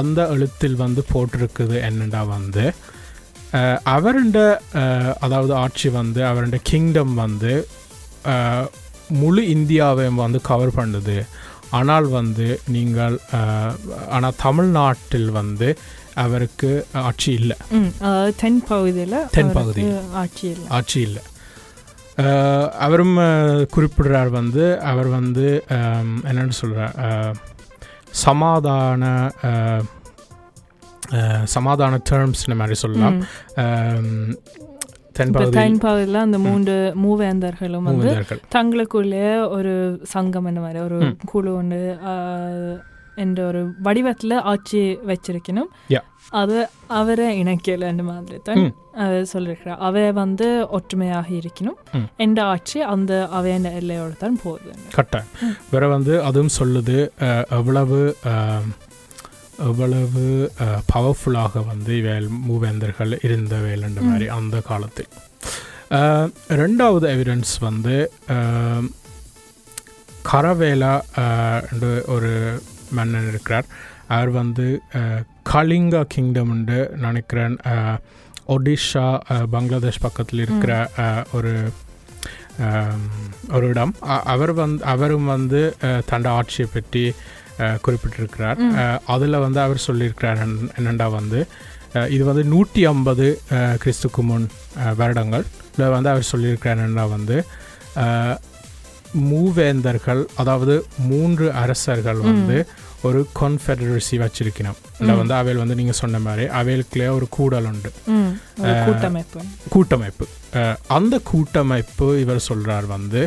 அந்த 0.00 0.20
எழுத்தில் 0.34 0.80
வந்து 0.84 1.02
போட்டிருக்குது 1.12 1.76
என்னடா 1.88 2.22
வந்து 2.36 2.64
அஹ், 3.54 5.14
அதாவது 5.20 5.54
ஆட்சி 5.54 5.88
வந்து 5.90 6.26
அவருடைய 6.26 6.62
கிங்டம் 6.64 7.14
வந்து 7.14 7.52
முழு 9.14 9.42
இந்தியாவையும் 9.54 10.22
வந்து 10.22 10.40
கவர் 10.40 10.76
பண்ணுது. 10.76 11.16
ஆனால் 11.70 12.06
வந்து 12.10 12.46
நீங்கள் 12.68 13.14
ஆனால் 14.08 14.38
தமிழ்நாட்டில் 14.38 15.30
வந்து 15.30 15.68
அவருக்கு 16.14 16.70
ஆட்சி 17.02 17.32
இல்லை. 17.32 17.56
தென் 18.36 18.62
பகுதியில் 18.64 19.16
தென் 19.30 19.52
பகுதியில். 19.52 20.00
ஆட்சி 20.14 20.46
இல்லை. 20.48 20.66
ஆட்சி 20.68 21.00
இல்லை. 21.00 21.22
அவரும் 22.78 23.16
குறிப்பிடுறார் 23.74 24.30
வந்து 24.30 24.64
அவர் 24.82 25.08
வந்து 25.10 25.46
என்னன்னு 26.30 26.58
சொல்கிறார் 26.58 26.96
சமாதான 28.24 29.04
சமாதான 31.48 32.00
டேர்ம்ஸ்னு 32.10 32.54
மாதிரி 32.54 32.74
சொல்லலாம். 32.74 33.16
ம். 33.16 33.24
அஹ், 33.56 34.32
தென் 35.12 35.28
இப்போ 35.28 35.38
பகுதியில் 35.38 35.58
தென் 35.58 35.78
பகுதியில் 35.78 36.14
அந்த 36.16 36.38
மூன்று 36.38 36.74
மூவேந்தர்களும் 37.02 37.88
வந்து 37.88 38.10
தங்களுக்குள்ளே 38.54 39.26
ஒரு 39.50 39.72
சங்கம் 40.10 40.44
என்ன 40.44 40.60
மாதிரி 40.60 40.80
ஒரு. 40.80 40.98
குழு 41.24 41.54
ஒன்று 41.54 41.82
என்ற 43.16 43.46
ஒரு 43.46 43.60
வடிவத்தில் 43.78 44.42
ஆட்சி 44.44 44.78
வச்சிருக்கணும். 45.06 45.68
அது 46.32 46.56
அவரை 46.94 47.42
இணைக்கல 47.42 47.88
அந்த 47.88 48.02
மாதிரி 48.02 48.38
தான் 48.42 48.62
சொல்லியிருக்கிறார் 49.32 49.80
அவ 49.80 50.12
வந்து 50.12 50.46
ஒற்றுமையாக 50.70 51.28
இருக்கணும். 51.32 51.76
எந்த 52.16 52.42
ஆட்சி 52.44 52.80
அந்த 52.88 53.12
அவையின் 53.30 53.64
எல்லையோடு 53.74 54.16
தான் 54.16 54.40
போகுது. 54.42 54.72
கட்டாயம். 54.94 55.30
வேற 55.70 55.88
வந்து 55.88 56.24
அதுவும் 56.24 56.54
சொல்லுது 56.58 56.96
எவ்வளவு 57.50 58.00
எவ்வளவு 59.64 60.24
பவர்ஃபுல்லாக 60.94 61.66
வந்து 61.66 61.98
இவைகள் 61.98 62.28
மூவேந்தர்கள் 62.48 63.12
இருந்தவைன்ற 63.22 64.00
ம். 64.00 64.04
மாதிரி 64.04 64.28
அந்த 64.28 64.60
காலத்தில். 64.60 65.10
ரெண்டாவது 66.48 67.06
எவிடன்ஸ் 67.14 67.52
வந்து 67.60 67.96
கரவேலா 70.32 70.94
என்று 71.72 72.04
ஒரு 72.06 72.62
மன்னன் 72.90 73.28
இருக்கிறார். 73.28 73.64
அவர் 74.08 74.30
வந்து 74.30 74.66
கலிங்கா 75.50 76.02
கிங்டம் 76.08 76.64
நினைக்கிறேன் 76.96 77.56
ஒடிஷா 78.48 79.06
பங்களாதேஷ் 79.50 80.00
பக்கத்தில் 80.00 80.40
இருக்கிற 80.40 80.72
ஒரு 81.32 81.52
ஒரு 83.50 83.66
இடம். 83.68 83.94
அவர் 84.24 84.52
வந்து 84.52 84.84
அவரும் 84.84 85.24
வந்து 85.24 85.76
தண்ட 86.06 86.30
ஆட்சியை 86.30 86.70
பற்றி 86.72 87.04
குறிப்பிட்டிருக்கிறார். 87.84 88.60
அதில் 89.06 89.36
வந்து 89.36 89.60
அவர் 89.60 89.82
சொல்லியிருக்கிறார் 89.86 90.40
என்ன- 90.40 90.72
என்னண்டா 90.78 91.10
வந்து 91.10 91.40
இது 92.10 92.24
வந்து 92.24 92.44
நூற்றி 92.44 92.84
ஐம்பது 92.84 93.26
கிறிஸ்துக்கு 93.82 94.22
முன் 94.22 94.46
வருடங்கள் 94.96 95.44
இதில் 95.72 95.90
வந்து 95.90 96.08
அவர் 96.08 96.30
சொல்லியிருக்கிறார் 96.32 96.80
என்னண்டா 96.82 97.08
வந்து 97.08 97.36
மூவேந்தர்கள் 99.24 100.24
அதாவது 100.34 100.74
மூன்று 101.08 101.52
அரசர்கள். 101.54 102.20
வந்து 102.20 102.58
ஒரு 103.02 103.20
கான்ஃபெடரசி 103.40 104.16
வச்சிருக்கணும் 104.16 104.78
இல்லை. 105.00 105.14
வந்து 105.16 105.34
அவையில் 105.34 105.62
வந்து 105.62 105.74
நீங்கள் 105.74 105.94
சொன்ன 105.94 106.18
மாதிரி 106.18 106.44
அவைகளுக்குள்ளே 106.52 107.08
ஒரு 107.10 107.26
கூடல் 107.30 107.64
உண்டு 107.64 107.90
கூட்டமைப்பு 108.84 109.40
கூட்டமைப்பு 109.68 110.26
அந்த 110.88 111.18
கூட்டமைப்பு 111.24 112.20
இவர் 112.20 112.44
சொல்றார் 112.48 112.86
வந்து 112.86 113.22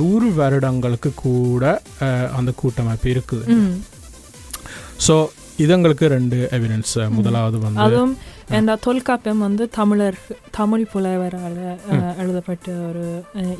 நூறு 0.00 0.28
வருடங்களுக்கு 0.40 1.10
கூட 1.26 1.64
அந்த 2.38 2.50
கூட்டமைப்பு 2.60 3.08
இருக்குது. 3.14 3.44
ஸோ 5.06 5.16
இதங்களுக்கு 5.64 6.06
ரெண்டு 6.14 6.38
எவிடன்ஸ் 6.56 6.94
முதலாவது 7.18 7.58
வந்து 7.64 7.82
அதுவும் 7.84 8.14
இந்த 8.58 8.72
தொல்காப்பியம் 8.86 9.44
வந்து 9.46 9.64
தமிழர் 9.76 10.18
தமிழ் 10.58 10.84
புலவரால். 10.92 11.56
எழுதப்பட்ட 12.22 12.74
ஒரு 12.88 13.04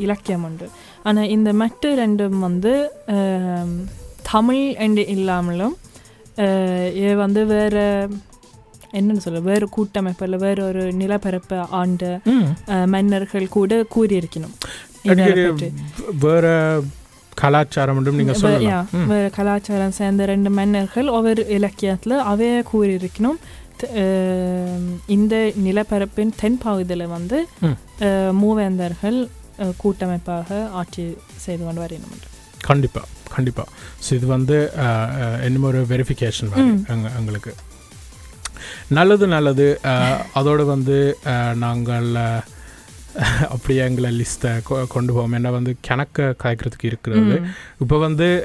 இலக்கியம் 0.04 0.44
உண்டு. 0.48 0.66
ஆனால் 1.08 1.32
இந்த 1.36 1.50
மற்ற 1.62 1.94
ரெண்டும் 2.02 2.38
வந்து 2.46 2.72
தமிழ் 4.32 4.62
என்று 4.86 5.04
இல்லாமலும் 5.16 5.76
இது 7.00 7.12
வந்து 7.24 7.42
வேறு 7.54 7.84
என்னன்னு 8.98 9.24
சொல்ல 9.24 9.40
வேறு 9.50 9.66
கூட்டமைப்பில் 9.76 10.42
வேறு 10.44 10.60
ஒரு 10.70 10.82
நிலப்பரப்பை 11.00 11.58
ஆண்ட 11.80 12.04
மன்னர்கள் 12.94 13.54
கூட 13.56 13.78
கூறியிருக்கணும். 13.94 14.54
வேற 16.26 16.46
கலாச்சாரம் 17.42 17.98
நீங்க 18.20 18.34
சொல்லலாம் 18.42 18.86
வேறு 19.12 19.28
கலாச்சாரம் 19.38 19.96
சேர்ந்த 19.98 20.26
ரெண்டு 20.32 20.50
மன்னர்கள் 20.58 21.08
ஒவ்வொரு 21.16 21.42
இலக்கியத்தில் 21.56 22.16
அவைய 22.32 22.52
கூறியிருக்கணும். 22.72 23.38
இந்த 25.16 25.34
நிலப்பரப்பின் 25.66 26.32
தென் 26.42 26.58
பகுதியில் 26.64 27.12
வந்து 27.16 27.38
மூவேந்தர்கள் 28.42 29.18
கூட்டமைப்பாக 29.82 30.58
ஆட்சி 30.80 31.04
செய்து 31.44 31.62
கொண்டு 31.64 31.82
வரணும். 31.82 32.16
கண்டிப்பா 32.70 33.02
கண்டிப்பா. 33.34 33.64
ஸோ 34.04 34.10
இது 34.18 34.26
வந்து 34.36 34.56
இன்னும் 35.46 35.68
ஒரு 35.70 35.80
வெரிஃபிகேஷன். 35.92 36.52
எங்களுக்கு 37.20 37.52
நல்லது 38.98 39.26
நல்லது. 39.34 39.66
அதோடு 40.38 40.64
வந்து 40.74 40.98
நாங்கள் 41.64 42.08
அப்படியே 43.50 43.80
எங்களை 43.80 44.20
லிஸ்ட்டை 44.20 44.62
கொண்டு 44.88 45.12
போவோம். 45.12 45.32
என்ன 45.32 45.50
வந்து 45.50 45.76
கணக்க 45.88 46.34
காய்க்கிறதுக்கு 46.44 46.82
இருக்கிறது. 46.82 47.40
இப்போ 47.78 47.98
வந்து 47.98 48.44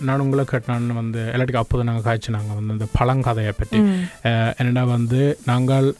நான் 0.00 0.20
உங்களை 0.20 0.44
கேட்டான்னு 0.50 0.92
வந்து 0.92 1.20
எல்லாத்துக்கும் 1.20 1.56
அப்போது 1.56 1.84
நாங்கள் 1.84 2.02
காய்ச்சி 2.02 2.32
நாங்கள் 2.32 2.56
வந்து 2.56 2.72
இந்த 2.72 2.86
பழங்கதையை 3.00 3.52
பற்றி. 3.58 3.78
என்னடா 4.58 4.84
வந்து 4.84 5.38
நாங்கள் 5.46 5.94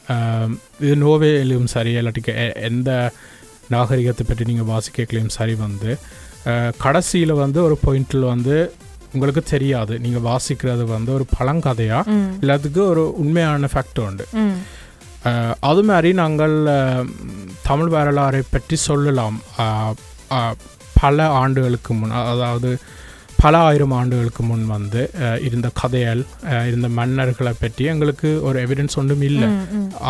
இது 0.81 0.95
நோவேலையும் 0.95 1.65
சரி 1.65 1.97
இல்லாட்டிக்கு 1.97 2.35
எ- 2.37 2.53
எந்த 2.53 3.13
நாகரிகத்தை 3.69 4.27
பற்றி 4.29 4.45
நீங்கள் 4.45 4.75
வாசிக்கலையும் 4.75 5.29
சரி 5.29 5.55
வந்து 5.55 5.99
கடைசியில் 6.79 7.33
வந்து 7.33 7.63
ஒரு 7.63 7.79
பாயிண்டில் 7.87 8.27
வந்து 8.27 8.73
உங்களுக்கு 9.13 9.43
தெரியாது. 9.43 9.99
நீங்கள் 9.99 10.27
வாசிக்கிறது 10.33 10.85
வந்து 10.85 11.13
ஒரு 11.13 11.27
பழங்கதையா? 11.39 12.01
எல்லாத்துக்கும் 12.41 12.87
ஒரு 12.87 13.19
உண்மையான 13.19 13.69
ஃபேக்ட் 13.75 14.01
உண்டு. 14.01 14.27
அது 15.71 15.83
மாதிரி 15.83 16.11
நாங்கள் 16.13 16.55
தமிழ் 17.69 17.93
வரலாறை 17.95 18.43
பற்றி 18.51 18.77
சொல்லலாம். 18.89 19.39
பல 21.01 21.27
ஆண்டுகளுக்கு 21.41 21.93
முன் 21.95 22.15
அதாவது 22.33 22.71
பல 23.43 23.59
ஆயிரம் 23.59 23.95
ஆண்டுகளுக்கு 23.99 24.43
முன் 24.43 24.65
வந்து 24.67 25.03
இருந்த 25.47 25.69
கதைகள் 25.81 26.23
இருந்த 26.69 26.89
மன்னர்களை 26.99 27.53
பற்றி 27.61 27.85
எங்களுக்கு 27.85 28.31
ஒரு 28.43 28.67
எவிடன்ஸ் 28.67 28.99
ஒன்றும் 29.03 29.25
இல்லை. 29.31 29.49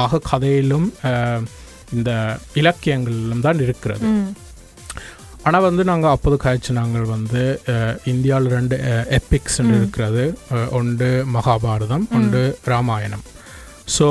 ஆக 0.03 0.21
கதையிலும் 0.31 0.87
இந்த 1.97 2.11
இலக்கியங்களிலும் 2.61 3.45
தான் 3.47 3.61
இருக்கிறது. 3.67 4.07
ஆனால் 5.43 5.67
வந்து 5.67 5.83
நாங்கள் 5.85 6.15
அப்போது 6.15 6.37
காய்ச்சி 6.37 6.73
நாங்கள் 6.73 7.07
வந்து 7.15 7.43
இந்தியாவில் 8.05 8.55
ரெண்டு 8.57 8.77
எப்பிக்ஸ் 9.19 9.61
ம். 9.65 9.73
இருக்கிறது. 9.77 10.25
ஒன்று 10.71 11.11
மகாபாரதம் 11.37 12.07
ஒன்று 12.19 12.43
ராமாயணம். 12.65 13.25
ஸோ 13.89 14.09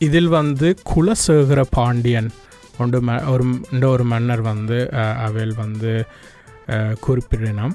இதில் 0.00 0.30
வந்து 0.36 0.68
குலசேகர 0.90 1.60
பாண்டியன் 1.72 2.28
ஒன்று 2.78 2.98
ம 3.02 3.16
ஒரு 3.32 3.44
ஒரு 3.88 4.04
மன்னர் 4.10 4.42
வந்து 4.48 4.78
அவையில் 5.24 5.54
வந்து 5.60 5.92
குறிப்பிடணும் 7.00 7.74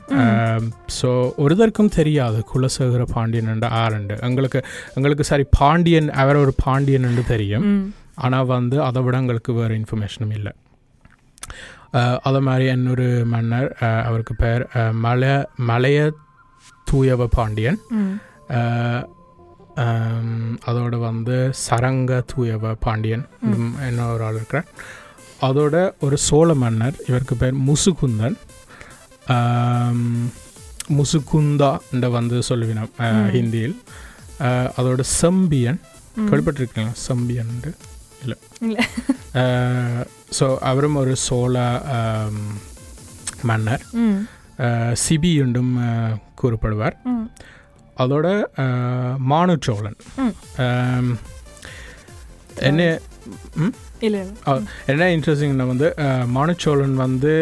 ஸோ 0.95 1.09
ஒருதற்கும் 1.43 1.93
தெரியாது 1.95 2.39
குலசேகர 2.49 3.03
பாண்டியன் 3.11 3.51
என்ற 3.53 3.67
ஆரண்டு 3.81 4.15
எங்களுக்கு 4.27 4.59
எங்களுக்கு 4.95 5.25
சரி 5.29 5.45
பாண்டியன் 5.59 6.09
அவர் 6.21 6.41
ஒரு 6.43 6.53
பாண்டியன் 6.63 7.07
என்று 7.09 7.23
தெரியும் 7.31 7.67
ஆனால் 8.19 8.49
வந்து 8.51 8.77
அதை 8.87 9.01
விட 9.03 9.17
எங்களுக்கு 9.21 9.51
வேறு 9.57 9.77
இன்ஃபர்மேஷனும் 9.79 10.33
இல்லை 10.37 10.53
அதே 12.23 12.39
மாதிரி 12.47 12.65
இன்னொரு 12.71 13.05
மன்னர் 13.29 13.69
அவருக்கு 14.03 14.33
பேர் 14.37 14.63
அஹ், 14.73 14.95
மல 15.03 15.23
மலைய 15.69 15.99
தூயவ 16.87 17.23
பாண்டியன் 17.33 17.79
அதோட 20.65 20.95
வந்து 21.01 21.35
சரங்க 21.65 22.11
தூயவ 22.31 22.73
பாண்டியன் 22.79 23.25
ம், 23.51 23.73
இன்னொரு 23.87 24.23
ஆள் 24.23 24.35
இருக்கிறார் 24.35 24.69
அதோட 25.41 25.75
ஒரு 25.99 26.17
சோழ 26.19 26.53
மன்னர் 26.55 26.97
இவருக்கு 27.07 27.35
பேர் 27.37 27.57
முசுகுந்தன் 27.65 28.37
முசுகுந்தா 30.93 31.71
என்ற 31.91 32.07
வந்து 32.09 32.37
சொல்லுவினோம். 32.49 32.91
ஹிந்தியில் 33.31 33.75
அதோட 34.77 35.01
செம்பியன் 35.19 35.79
கேள்விப்பட்டிருக்கீங்களா 36.21 36.93
செம்பியன் 37.03 37.51
இல்லை 38.23 38.37
இல்ல. 38.61 38.77
ஸோ 40.37 40.45
அவரும் 40.63 40.95
ஒரு 40.95 41.15
சோழ 41.19 41.55
மன்னர் 43.43 43.83
சிபி 45.03 45.31
என்றும் 45.39 45.73
கூறப்படுவார் 46.35 46.97
அதோட 47.99 48.27
அஹ், 48.57 49.15
மானுச்சோழன். 49.29 49.97
ம். 50.19 50.33
ஆம், 50.63 51.11
என்ன 52.61 52.81
என்ன 54.87 55.01
இன்ட்ரெஸ்டிங்னா 55.15 55.65
வந்து 55.67 55.87
மானுச்சோழன் 56.35 56.95
வந்து 57.01 57.33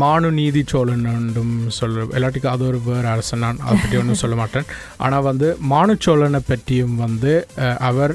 மானு 0.00 0.28
நீதி 0.32 0.62
சோழன் 0.66 1.04
என்றும் 1.10 1.52
சொல்ல 1.76 2.06
எல்லாத்துக்கும் 2.16 2.54
அது 2.54 2.64
ஒரு 2.66 2.78
வேறு 2.86 3.08
அரசன் 3.08 3.42
நான் 3.44 3.62
அதை 3.62 3.76
பற்றி 3.76 3.98
ஒன்றும் 3.98 4.22
சொல்ல 4.22 4.36
மாட்டேன். 4.36 4.66
ஆனால் 4.98 5.26
வந்து 5.28 5.48
மானுச்சோழனை 5.70 6.40
பற்றியும் 6.44 6.96
வந்து 6.96 7.32
அவர் 7.86 8.14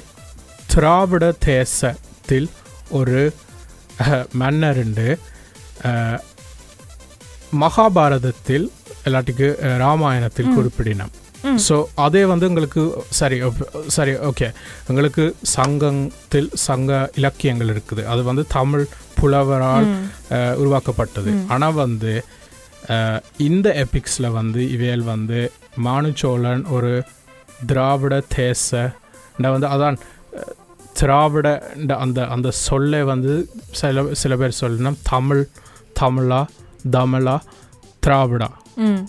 திராவிட 0.73 1.25
தேசத்தில் 1.49 2.47
ஒரு 2.91 3.19
அஹ், 4.03 4.27
மன்னர் 4.33 4.81
உண்டு. 4.83 5.07
அஹ், 5.83 6.19
மகாபாரதத்தில் 7.59 8.67
எல்லாத்துக்கு 9.07 9.47
ராமாயணத்தில். 9.83 10.53
குறிப்பிடினோம். 10.57 11.13
ஸோ 11.67 11.75
அதே 12.05 12.21
வந்து 12.31 12.45
எங்களுக்கு 12.49 12.81
சரி 13.19 13.37
சரி 13.95 14.11
ஓகே 14.29 14.47
எங்களுக்கு 14.89 15.23
சங்கத்தில் 15.55 16.49
சங்க 16.67 16.91
இலக்கியங்கள் 17.19 17.71
இருக்குது 17.73 18.03
அது 18.11 18.21
வந்து 18.29 18.43
தமிழ் 18.57 18.85
புலவரால் 19.19 19.89
உருவாக்கப்பட்டது. 20.61 21.33
ஆனால் 21.53 21.77
வந்து 21.83 22.13
இந்த 23.47 23.67
எபிக்ஸில் 23.83 24.35
வந்து 24.39 24.61
இவையல் 24.75 25.05
வந்து 25.13 25.41
மானுச்சோழன் 25.87 26.63
ஒரு 26.77 26.93
திராவிட 27.71 28.15
தேச 28.39 28.81
வந்து 29.55 29.69
அதான் 29.73 29.99
திராவிட 30.99 31.47
அந்த 32.03 32.21
அந்த 32.35 32.49
சொல்லை 32.65 32.99
வந்து 33.11 33.33
சில 33.79 34.03
சில 34.23 34.33
பேர் 34.41 34.59
சொல்லணும் 34.63 34.99
தமிழ் 35.13 35.43
தமிழா 36.01 36.41
தமிழா 36.97 37.37
திராவிடா 38.05 38.49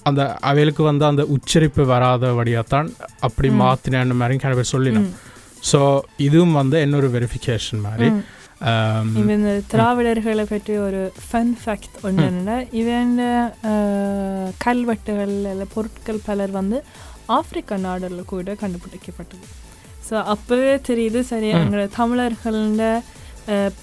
அந்த 0.02 0.36
அவைகளுக்கு 0.40 0.82
வந்து 0.82 1.04
அந்த 1.04 1.22
உச்சரிப்பு 1.28 1.86
வராத 1.86 2.26
வழியாத்தான் 2.32 2.88
அப்படி 3.20 3.50
ம். 3.50 3.60
மாற்றினேன்னு 3.60 4.14
மாதிரி 4.14 4.38
நிறைய 4.38 4.54
பேர் 4.54 4.72
சொல்லினோம். 4.72 5.10
ஸோ 5.72 5.80
இதுவும் 6.18 6.52
வந்து 6.52 6.80
இன்னொரு 6.80 7.08
வெரிஃபிகேஷன் 7.08 7.80
மாதிரி. 7.80 8.08
இவன் 9.14 9.44
திராவிடர்களை 9.72 10.44
பற்றி 10.44 10.76
ஒரு 10.78 11.00
ஃபன் 11.24 11.52
ஃபேக்ட் 11.62 11.96
ஒன்று 12.02 12.56
இவன் 12.72 13.14
கல்வெட்டுகள் 14.58 15.34
பொருட்கள் 15.74 16.24
பலர் 16.26 16.50
வந்து 16.50 16.78
ஆப்பிரிக்கா 17.28 17.76
நாடுகளில் 17.78 18.24
கூட 18.24 18.56
கண்டுபிடிக்கப்பட்டது. 18.62 19.46
ஸோ 20.10 20.14
அப்போவே 20.34 20.72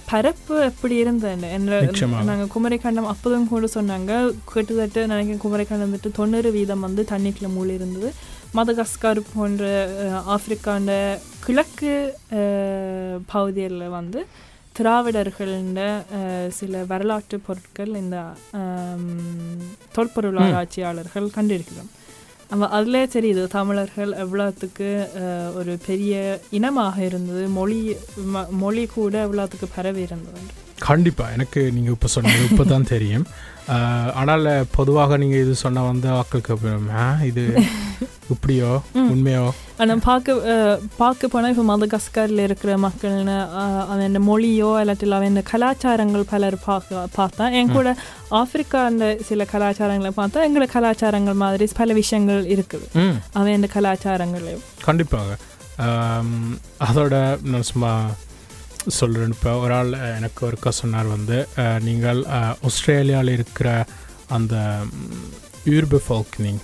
பரப்பு 0.05 0.55
எப்படி 0.63 0.95
இருந்தது 0.95 1.47
நிச்சயமாக. 1.87 2.23
நாங்கள் 2.23 2.51
குமரிக்கண்டம் 2.53 3.09
அப்போதும் 3.09 3.47
கூட 3.47 3.67
சொன்னாங்க 3.73 4.11
கிட்டத்தட்ட 4.45 5.05
நினைக்கிறேன் 5.05 5.43
குமரிக்கண்டம் 5.43 5.87
வந்துட்டு 5.87 6.11
தொண்ணூறு 6.11 6.51
வீதம் 6.51 6.79
வந்து 6.79 7.03
தண்ணிக்குள்ள 7.09 7.49
மூழ்கி 7.49 7.73
இருந்தது 7.73 8.09
மதகஸ்கார் 8.55 9.21
போன்ற 9.33 9.65
ஆப்பிரிக்காண்ட 10.27 10.93
கிழக்கு 11.45 11.91
அஹ், 12.35 13.19
பகுதிகளில் 13.27 13.87
வந்து 13.89 14.21
திராவிடர்கள்ட 14.75 15.79
அஹ், 16.17 16.49
சில 16.51 16.83
வரலாற்று 16.83 17.39
பொருட்கள் 17.39 17.93
இந்த 17.95 18.17
தொல்பொருள். 19.93 20.39
ஆராய்ச்சியாளர்கள் 20.45 21.27
கண்டிருக்கிறோம் 21.29 21.91
நம்ம 22.51 22.67
அதிலே 22.77 23.01
தெரியுது 23.13 23.43
தமிழர்கள் 23.47 24.11
எவ்வளோத்துக்கு 24.23 24.87
ஒரு 25.59 25.73
பெரிய 25.85 26.13
இனமாக 26.57 26.97
இருந்தது 27.09 27.43
மொழி 27.57 27.77
மொழி 28.63 28.83
கூட 28.95 29.13
எவ்வளோத்துக்கு 29.27 29.67
பரவி 29.75 30.01
இருந்தது. 30.07 30.41
கண்டிப்பா. 30.87 31.25
எனக்கு 31.35 31.61
நீங்க 31.75 31.89
இப்ப 31.95 32.09
சொன்னது 32.15 32.45
இப்போ 32.49 32.63
தான் 32.73 32.91
தெரியும் 32.93 33.25
ஆனால் 34.19 34.47
பொதுவாக 34.77 35.17
நீங்க 35.21 35.35
இது 35.43 35.53
சொன்ன 35.63 35.83
வந்து 35.89 36.07
ஆக்களுக்கு 36.19 36.55
இது 37.29 37.43
இப்படியோ. 38.33 38.69
உண்மையோ? 39.13 39.43
ஆனால் 39.81 40.01
பார்க்க 40.07 40.35
பார்க்க 41.01 41.29
போனால் 41.33 41.53
இப்போ 41.53 41.65
மதகஸ்கரில் 41.69 42.43
இருக்கிற 42.45 42.71
மக்கள்னு 42.85 43.35
அவன் 43.93 44.17
மொழியோ 44.29 44.69
இல்லாட்டில் 44.81 45.17
அவன் 45.17 45.39
கலாச்சாரங்கள் 45.51 46.25
பலர் 46.33 46.57
பார்க்க 46.65 47.05
பார்த்தா 47.19 47.45
என் 47.59 47.73
கூட 47.77 47.91
ஆப்பிரிக்காண்ட 48.41 49.09
சில 49.29 49.47
கலாச்சாரங்களை 49.53 50.11
பார்த்தா 50.19 50.45
எங்களோட 50.47 50.69
கலாச்சாரங்கள் 50.77 51.41
மாதிரி 51.43 51.67
பல 51.81 51.93
விஷயங்கள் 52.01 52.43
இருக்குது. 52.55 52.89
அவன் 53.39 53.71
கலாச்சாரங்களையும் 53.77 54.65
கண்டிப்பாக. 54.89 55.37
அதோட 56.89 57.15
நான் 57.51 57.69
சும்மா 57.71 57.93
சொல்கிறேன் 58.87 59.29
இப்போ. 59.29 59.55
ஒரு 59.55 59.73
ஆள் 59.73 59.91
எனக்கு 59.91 60.51
ஒருக்கா 60.51 60.69
சொன்னார் 60.69 61.07
வந்து 61.07 61.47
நீங்கள் 61.79 62.25
ஆஸ்திரேலியாவில் 62.61 63.27
இருக்கிற 63.29 63.85
அந்த 64.29 64.55
யூர்பு 65.65 65.97
ஃபால்க்னிங் 66.07 66.59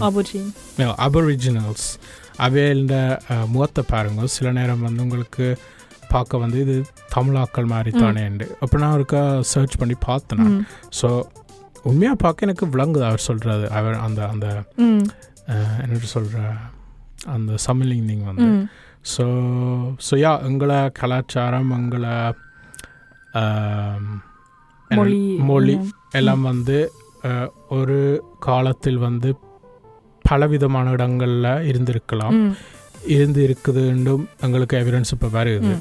அபுஜி 0.00 0.40
அபரிஜினல்ஸ் 0.98 1.86
அவையில 2.38 2.94
முகத்தை 3.46 3.84
பாருங்க 3.88 4.26
சில 4.26 4.52
நேரம் 4.52 4.80
வந்து 4.80 5.02
உங்களுக்கு 5.02 5.46
பார்க்க 6.08 6.38
வந்து 6.38 6.60
இது 6.60 6.84
தமிழாக்கள் 7.14 7.64
மாதிரி 7.64 7.90
தானேண்டு 7.98 8.46
அப்போ 8.60 8.78
நான் 8.78 8.96
ஒருக்கா 8.96 9.40
சர்ச் 9.40 9.76
பண்ணி 9.76 9.94
பார்த்தேன் 10.00 10.44
ஸோ 11.00 11.08
உண்மையாக 11.84 12.14
பார்க்க 12.14 12.46
எனக்கு 12.46 12.66
விளங்குது. 12.66 13.00
அவர் 13.00 13.18
சொல்கிறது 13.18 13.70
அவர் 13.70 13.94
அந்த 13.94 14.28
அந்த 14.28 14.46
என்ன 15.82 15.98
சொல்கிற 15.98 16.38
அந்த 17.26 17.54
சமிலிங் 17.66 18.24
வந்து. 18.24 18.48
ஸோ 19.14 19.24
ஸோ 20.06 20.14
யா 20.24 20.32
எங்களை 20.48 20.78
கலாச்சாரம் 21.00 21.70
எங்களை 21.78 22.14
மொழி 24.98 25.20
மொழி. 25.50 25.76
எல்லாம் 26.18 26.44
வந்து 26.50 26.78
ஒரு 27.78 27.98
காலத்தில் 28.48 29.00
வந்து 29.06 29.30
பலவிதமான 30.24 30.92
இடங்களில் 30.96 31.50
இருந்திருக்கலாம் 31.70 32.38
இருந்து 33.16 33.40
இருக்குதுன்றும் 33.48 34.24
எங்களுக்கு 34.46 34.78
எவிடன்ஸ் 34.82 35.12
இப்போ 35.16 35.28
வருது. 35.38 35.74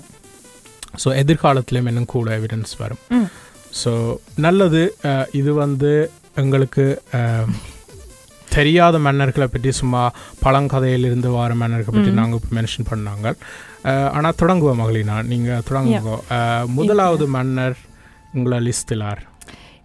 ஸோ 1.03 1.07
எதிர்காலத்துலேயும் 1.21 1.89
இன்னும் 1.91 2.11
கூட 2.15 2.29
எவிடன்ஸ் 2.39 2.73
வரும். 2.83 3.01
ஸோ 3.81 3.91
நல்லது 4.45 4.83
இது 5.39 5.53
வந்து 5.63 5.93
எங்களுக்கு 6.41 6.85
தெரியாத 8.55 8.99
மன்னர்களை 8.99 9.47
பற்றி 9.47 9.71
சும்மா 9.71 10.01
பழங்கதையிலிருந்து 10.43 11.29
வார 11.29 11.53
மன்னர்களை 11.55 11.93
பற்றி. 11.93 12.11
நாங்கள் 12.13 12.39
இப்போ 12.39 12.51
மென்ஷன் 12.57 12.89
பண்ணாங்க. 12.91 13.27
ஆனால் 14.11 14.39
தொடங்குவோம் 14.41 14.81
மகளினா? 14.81 15.17
நீங்கள் 15.25 15.63
தொடங்குங்க. 15.69 16.13
அஹ், 16.35 16.67
முதலாவது 16.77 17.27
மன்னர் 17.27 17.77
உங்களை 18.33 18.59
லிஸ்டிலார் 18.67 19.23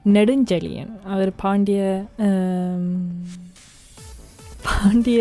நெடுஞ்செழியன். 0.06 0.92
அவர் 1.06 1.30
பாண்டிய 1.36 1.80
பாண்டிய 4.64 5.20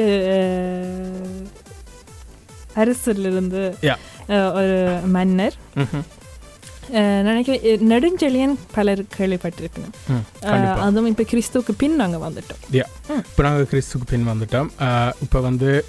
அரசிலிருந்து 2.75 3.61
ஒரு 4.59 4.75
மன்னர். 5.07 5.55
நினைக்கிறேன் 7.25 7.89
நெடுஞ்செழியன் 7.89 8.57
பலர் 8.71 9.03
கேள்விப்பட்டிருக்கணும். 9.15 9.91
அதுவும் 10.85 11.11
இப்போ 11.11 11.23
கிறிஸ்துவுக்கு 11.29 11.71
பின் 11.77 11.95
நாங்கள் 11.95 12.23
வந்துட்டோம் 12.23 12.57
இப்போ 13.21 13.43
நாங்கள் 13.43 13.69
கிறிஸ்துக்கு 13.69 14.07
பின் 14.07 14.29
வந்துட்டோம் 14.29 14.69
இப்போ 15.21 15.41
வந்து 15.41 15.85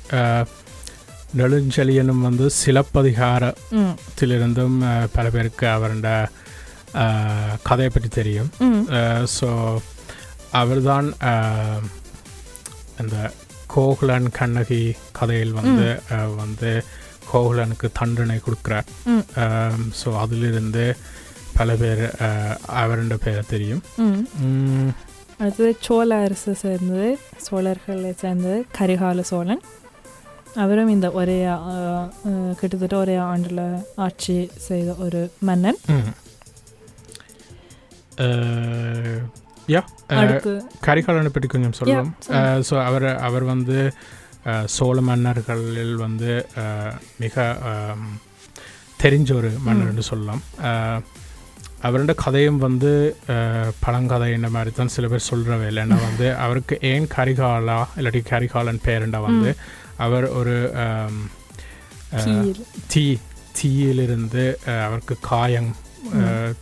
நெடுஞ்செழியனும் 1.36 2.20
வந்து 2.20 2.50
சிலப்பதிகாரத்திலிருந்தும் 2.60 4.82
பல 5.12 5.30
பேருக்கு 5.30 5.70
அவருடைய 5.70 6.28
அஹ், 6.96 7.56
கதையை 7.62 7.90
பற்றி 7.90 8.08
தெரியும் 8.12 8.50
ஸோ 9.34 9.80
அவர்தான் 10.54 11.14
அஹ், 11.26 11.82
இந்த 13.00 13.30
கோகுலன் 13.68 14.32
கண்ணகி 14.32 14.92
கதையில் 15.12 15.58
வந்து 15.58 16.00
வந்து 16.38 16.84
கோகுலனுக்கு 17.30 17.88
தண்டனை 18.00 18.38
கொடுக்குறார். 18.46 18.88
ஸோ 20.00 20.08
அதிலிருந்து 20.22 20.84
பல 21.58 21.74
பேர் 21.82 22.04
அவருடைய 22.82 23.18
பேரை 23.24 23.42
தெரியும். 23.54 23.82
அடுத்தது 25.42 25.70
சோழ 25.86 26.08
அரசு 26.24 26.52
சேர்ந்தது 26.62 27.10
சோழர்களை 27.46 28.12
சேர்ந்தது 28.22 28.58
கரிகால 28.78 29.20
சோழன். 29.32 29.62
அவரும் 30.62 30.92
இந்த 30.94 31.08
ஒரே 31.20 31.36
கிட்டத்தட்ட 32.60 32.94
ஒரே 33.02 33.16
ஆண்டில் 33.30 33.62
ஆட்சி 34.06 34.36
செய்த 34.68 34.94
ஒரு 35.04 35.20
மன்னன். 35.48 35.80
யா 39.74 39.82
கரிகாலனை 40.86 41.30
பற்றி 41.34 41.48
கொஞ்சம் 41.52 41.76
சொல்லுங்க. 41.78 42.04
ஸோ 42.68 42.74
அவர் 42.88 43.06
அவர் 43.28 43.44
வந்து 43.52 43.78
சோழ 44.66 44.98
மன்னர்களில் 45.00 45.96
வந்து 45.96 46.30
மிக 47.18 47.34
தெரிஞ்ச 49.02 49.30
ஒரு 49.32 49.50
மன்னர்னு 49.66 50.04
சொல்லலாம். 50.10 50.42
அவரோட 51.82 52.14
கதையும் 52.14 52.58
வந்து 52.58 52.90
பழங்கதை 53.84 54.26
இந்த 54.34 54.48
மாதிரி 54.48 54.70
தான் 54.74 54.92
சில 54.94 55.06
பேர் 55.08 55.28
சொல்கிறவே 55.30 55.66
இல்லைன்னா 55.70 55.98
வந்து 56.08 56.26
அவருக்கு 56.44 56.74
ஏன் 56.82 57.06
கரிகாலா 57.14 57.78
இல்லாட்டி 57.96 58.20
கரிகாலன் 58.22 58.84
பேருண்டா 58.86 59.20
வந்து 59.20 59.50
அவர் 59.96 60.26
ஒரு 60.30 60.56
தீ 62.86 63.04
தீயிலிருந்து 63.60 64.44
அவருக்கு 64.86 65.16
காயம் 65.20 65.70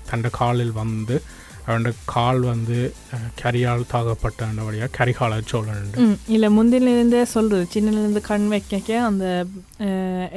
தன்னுடைய 0.08 0.32
காலில் 0.38 0.72
வந்து 0.72 1.16
அவருடைய 1.68 1.94
கால் 2.06 2.40
வந்து 2.44 2.76
கரியால் 3.40 3.82
தாக்கப்பட்ட 3.90 4.36
வழியாக 4.60 4.94
கரிகால 4.98 5.40
சோழன் 5.46 5.90
இல்லை 6.28 6.48
முந்தினிருந்தே 6.48 7.22
சொல்கிறது 7.28 7.66
சின்னலேருந்து 7.72 8.20
கண் 8.22 8.46
வைக்க 8.48 8.76
அந்த 9.04 9.24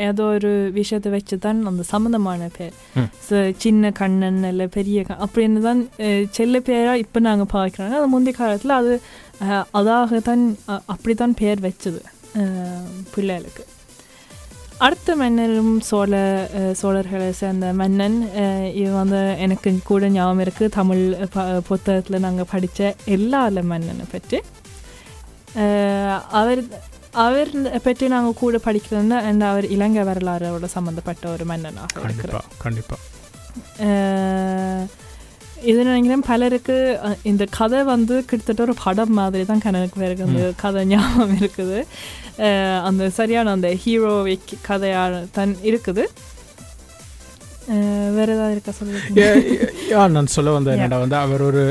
ஏதோ 0.03 0.23
ஒரு 0.33 0.49
விஷயத்தை 0.73 1.11
வச்சு 1.11 1.35
தான் 1.39 1.65
அந்த 1.65 1.83
சம்மந்தமான 1.83 2.49
பேர். 2.57 2.75
சின்ன 3.57 3.91
கண்ணன் 3.91 4.43
இல்லை 4.45 4.67
பெரிய 4.69 5.03
கண் 5.03 5.21
அப்படின்னு 5.25 5.61
தான் 5.61 5.81
செல்ல 6.31 6.59
பேராக 6.61 6.97
இப்போ 6.97 7.19
நாங்கள் 7.19 7.53
பார்க்குறோங்க. 7.53 7.95
அது 7.95 8.07
முந்தைய 8.07 8.35
காலத்தில் 8.35 8.71
அது 8.73 8.93
அஹ், 9.43 9.65
அதாகத்தான் 9.73 10.43
அ- 10.69 10.83
அப்படி 10.85 11.13
தான் 11.15 11.33
பேர் 11.33 11.59
வச்சது 11.59 12.01
பிள்ளைகளுக்கு. 13.13 13.63
அடுத்த 14.81 15.15
மன்னரும் 15.15 15.81
சோழ 15.81 16.11
சோழர்களை 16.81 17.29
சேர்ந்த 17.31 17.73
மன்னன் 17.73 18.15
இவன் 18.73 18.93
வந்து 18.93 19.19
எனக்கு 19.37 19.79
கூட 19.83 20.09
ஞாபகம் 20.09 20.43
இருக்குது 20.43 20.69
தமிழ் 20.69 21.03
ப 21.33 21.37
புத்தகத்தில் 21.67 22.19
நாங்கள் 22.19 22.49
படித்த 22.51 22.79
எல்லால 23.07 23.63
மன்னனை 23.63 24.05
பற்றி. 24.11 24.39
அவர் 26.33 26.61
அவர் 27.23 27.51
பற்றி 27.83 28.07
நாங்கள் 28.07 28.39
கூட 28.39 28.57
படிக்கிறோம்னா 28.65 29.17
and 29.23 29.43
அவர் 29.43 29.65
இலங்கை 29.67 30.03
வரலாறோட 30.03 30.65
சம்மந்தப்பட்ட 30.75 31.29
ஒரு 31.31 31.45
மன்னனாக 31.45 32.03
இருக்கிறார். 32.03 32.45
கண்டிப்பா 32.57 32.97
கண்டிப்பா. 32.97 32.97
அஹ், 33.85 34.83
இது 35.69 35.79
நினைக்கிறேன் 35.87 36.25
பலருக்கு 36.29 36.75
இந்த 37.31 37.43
கதை 37.57 37.79
வந்து 37.91 38.15
கிட்டத்தட்ட 38.29 38.61
ஒரு 38.65 38.75
படம் 38.83 39.13
மாதிரி 39.19 39.43
தான் 39.49 39.63
கணக்கு 39.65 40.01
பேருக்கு 40.01 40.27
அந்த 40.27 40.43
கதை 40.63 40.81
ஞாபகம் 40.91 41.35
இருக்குது. 41.41 41.79
அந்த 42.89 43.09
சரியான 43.17 43.51
அந்த 43.57 43.69
ஹீரோவிக் 43.83 44.53
கதையாக 44.69 45.19
தான் 45.37 45.53
இருக்குது. 45.71 46.05
வேற 48.17 48.27
ஏதாவது 48.35 48.53
இருக்கா 48.55 48.71
சொல்லுங்க 48.79 50.07
நான் 50.15 50.33
சொல்ல 50.37 50.51
வந்த 50.57 50.75
என்னடா 50.77 50.97
வந்து 51.03 51.17
அவர் 51.25 51.43
ஒரு 51.49 51.63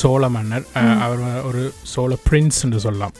சோழ 0.00 0.28
மன்னர் 0.34 0.66
அவர் 1.04 1.22
ஒரு 1.48 1.62
சோழ 1.92 2.16
பிரின்ஸ் 2.26 2.60
என்று 2.64 2.80
சொல்லலாம். 2.84 3.14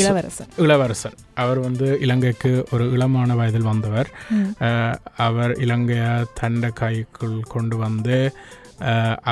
இளவரசன் 0.00 0.50
இளவரசன் 0.56 1.16
அவர் 1.34 1.60
வந்து 1.66 1.88
இலங்கைக்கு 2.00 2.52
ஒரு 2.70 2.86
இளமான 2.92 3.36
வயதில் 3.40 3.70
வந்தவர். 3.72 4.10
அவர் 5.28 5.54
இலங்கையை 5.66 6.12
தண்ட 6.40 6.70
கைக்குள் 6.82 7.38
கொண்டு 7.54 7.78
வந்து 7.86 8.18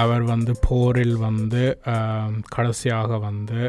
அவர் 0.03 0.25
வந்து 0.33 0.55
போரில் 0.69 1.17
வந்து 1.27 1.65
கடைசியாக 2.57 3.19
வந்து 3.29 3.61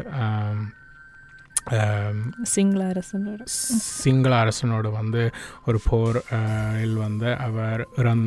சிங்கள 2.52 2.80
அரசனோட. 2.92 3.40
சிங்கள 4.02 4.32
அரசனோடு 4.44 4.90
வந்து 4.90 5.22
ஒரு 5.66 5.78
போர் 5.88 6.18
இல் 6.84 6.98
வந்து 7.04 7.30
அவர் 7.46 7.82
இறந் 7.96 8.26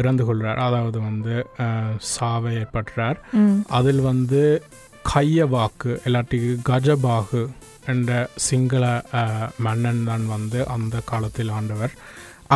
இறந்து 0.00 0.24
கொள்கிறார் 0.24 0.60
அதாவது 0.66 0.98
வந்து 1.00 1.34
சாவை 2.14 2.52
ஏற்படுறார் 2.62 3.18
அதில் 3.78 4.02
வந்து 4.10 4.42
கையவாக்கு 5.14 5.92
இல்லாட்டி 6.06 6.38
கஜபாகு 6.70 7.42
என்ற 7.92 8.12
சிங்கள 8.46 8.84
மன்னன் 9.58 10.02
தான் 10.04 10.26
வந்து 10.26 10.58
அந்த 10.68 10.96
காலத்தில் 11.10 11.52
ஆண்டவர். 11.58 11.92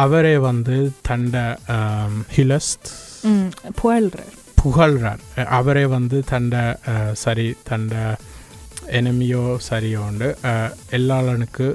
அவரே 0.03 0.35
வந்து 0.49 0.77
தண்ட 1.09 1.37
ஹிலஸ்த் 2.35 2.91
புகழ்றார். 3.81 4.35
புகழ்றார். 4.63 5.23
அவரே 5.59 5.85
வந்து 5.97 6.19
தண்ட 6.33 6.57
சரி 7.23 7.49
தண்ட 7.71 7.95
எனிமியோ 8.99 9.43
சரியோ 9.69 10.01
உண்டு. 10.11 10.29
எல்லாளனுக்கு 10.99 11.67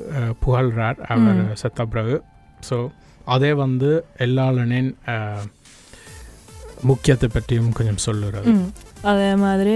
புகழ்றார். 0.46 1.00
அவர். 1.16 1.42
செத்த 1.64 1.86
பிறகு. 1.86 2.18
ஸோ 2.70 2.78
அதே 3.28 3.52
வந்து 3.58 3.90
எல்லாளனின் 4.20 4.92
முக்கியத்தை 6.84 7.28
பற்றியும் 7.30 7.72
கொஞ்சம் 7.72 8.04
சொல்லுறது. 8.06 8.52
அதே 9.04 9.32
மாதிரி 9.38 9.76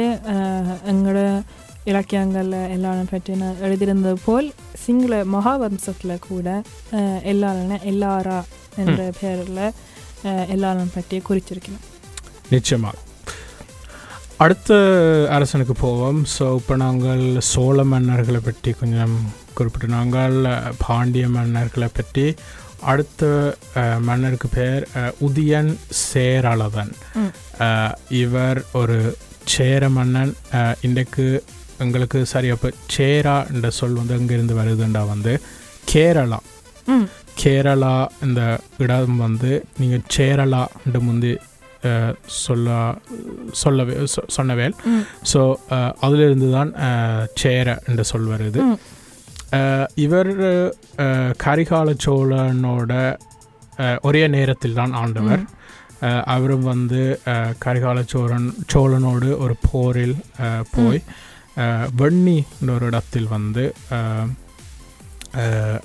எங்களோட 0.88 1.22
இலக்கியங்களில் 1.86 2.72
எல்லாரும் 2.72 3.12
பற்றி 3.12 3.32
நான் 3.36 3.62
எழுதியிருந்தது 3.62 4.18
போல் 4.26 4.48
சிங்கள 4.78 5.14
மகாவம்சத்தில் 5.34 6.26
கூட 6.26 6.48
அஹ், 6.92 7.22
எல்லாரும் 7.24 7.86
எல்லாரா 7.92 8.40
என்ற 8.78 9.12
பெயரில் 9.20 9.64
எல்லாரும் 10.48 10.94
பற்றி 10.94 11.18
குறிச்சிருக்கணும் 11.22 11.88
நிச்சயமாக 12.50 12.98
அடுத்த 14.38 14.72
அரசனுக்கு 15.30 15.74
போவோம். 15.78 16.20
ஸோ 16.32 16.56
இப்போ 16.56 16.76
நாங்கள் 16.78 17.22
சோழ 17.50 17.84
மன்னர்களை 17.84 18.40
பற்றி 18.42 18.72
கொஞ்சம் 18.74 19.16
குறிப்பிட்டு 19.54 19.88
நாங்கள் 19.90 20.36
பாண்டிய 20.82 21.26
மன்னர்களை 21.30 21.90
பற்றி 21.94 22.26
அடுத்த 22.82 23.56
மன்னருக்கு 24.02 24.48
பேர் 24.48 24.88
உதியன் 25.26 25.78
சேரளவன். 25.90 26.92
இவர் 28.10 28.64
ஒரு 28.74 29.18
சேர 29.46 29.90
மன்னன். 29.90 30.34
இன்றைக்கு 30.82 31.44
எங்களுக்கு 31.80 32.26
சரி 32.26 32.50
அப்போ 32.50 32.72
சேரா 32.88 33.46
என்ற 33.54 33.70
சொல் 33.70 33.94
வந்து 33.94 34.18
எங்கேருந்து 34.18 34.60
வருதுண்டா 34.60 35.08
வந்து 35.08 35.42
கேரளா. 35.94 36.40
கேரளா 37.44 38.08
இந்த 38.24 38.60
இடம் 38.78 39.18
வந்து 39.18 39.66
நீங்கள் 39.78 40.02
சேரலா 40.18 40.68
என்று 40.86 41.00
முந்தி 41.00 41.38
சொல்ல 42.26 42.96
சொல்லவே 43.52 43.94
சொ- 43.94 44.28
சொன்னவேல். 44.38 44.76
ஸோ 45.34 45.42
அதிலிருந்து 46.00 46.52
தான் 46.52 46.72
சேர 47.36 47.82
என்று 47.88 48.04
சொல் 48.04 48.28
வருது. 48.28 48.60
இவர் 49.96 50.32
கரிகால 51.44 51.96
சோழனோட 52.06 52.92
ஒரே 54.02 54.28
நேரத்தில் 54.28 54.74
தான் 54.74 54.94
ஆண்டவர். 54.94 55.44
அவரும் 56.26 56.64
வந்து 56.64 57.02
கரிகால 57.66 58.04
சோழன் 58.06 58.48
சோழனோடு 58.74 59.38
ஒரு 59.38 59.56
போரில் 59.72 60.16
போய் 60.72 61.02
வெண்ணின்ற 61.96 62.70
ஒரு 62.72 62.86
இடத்தில் 62.86 63.28
வந்து 63.28 63.64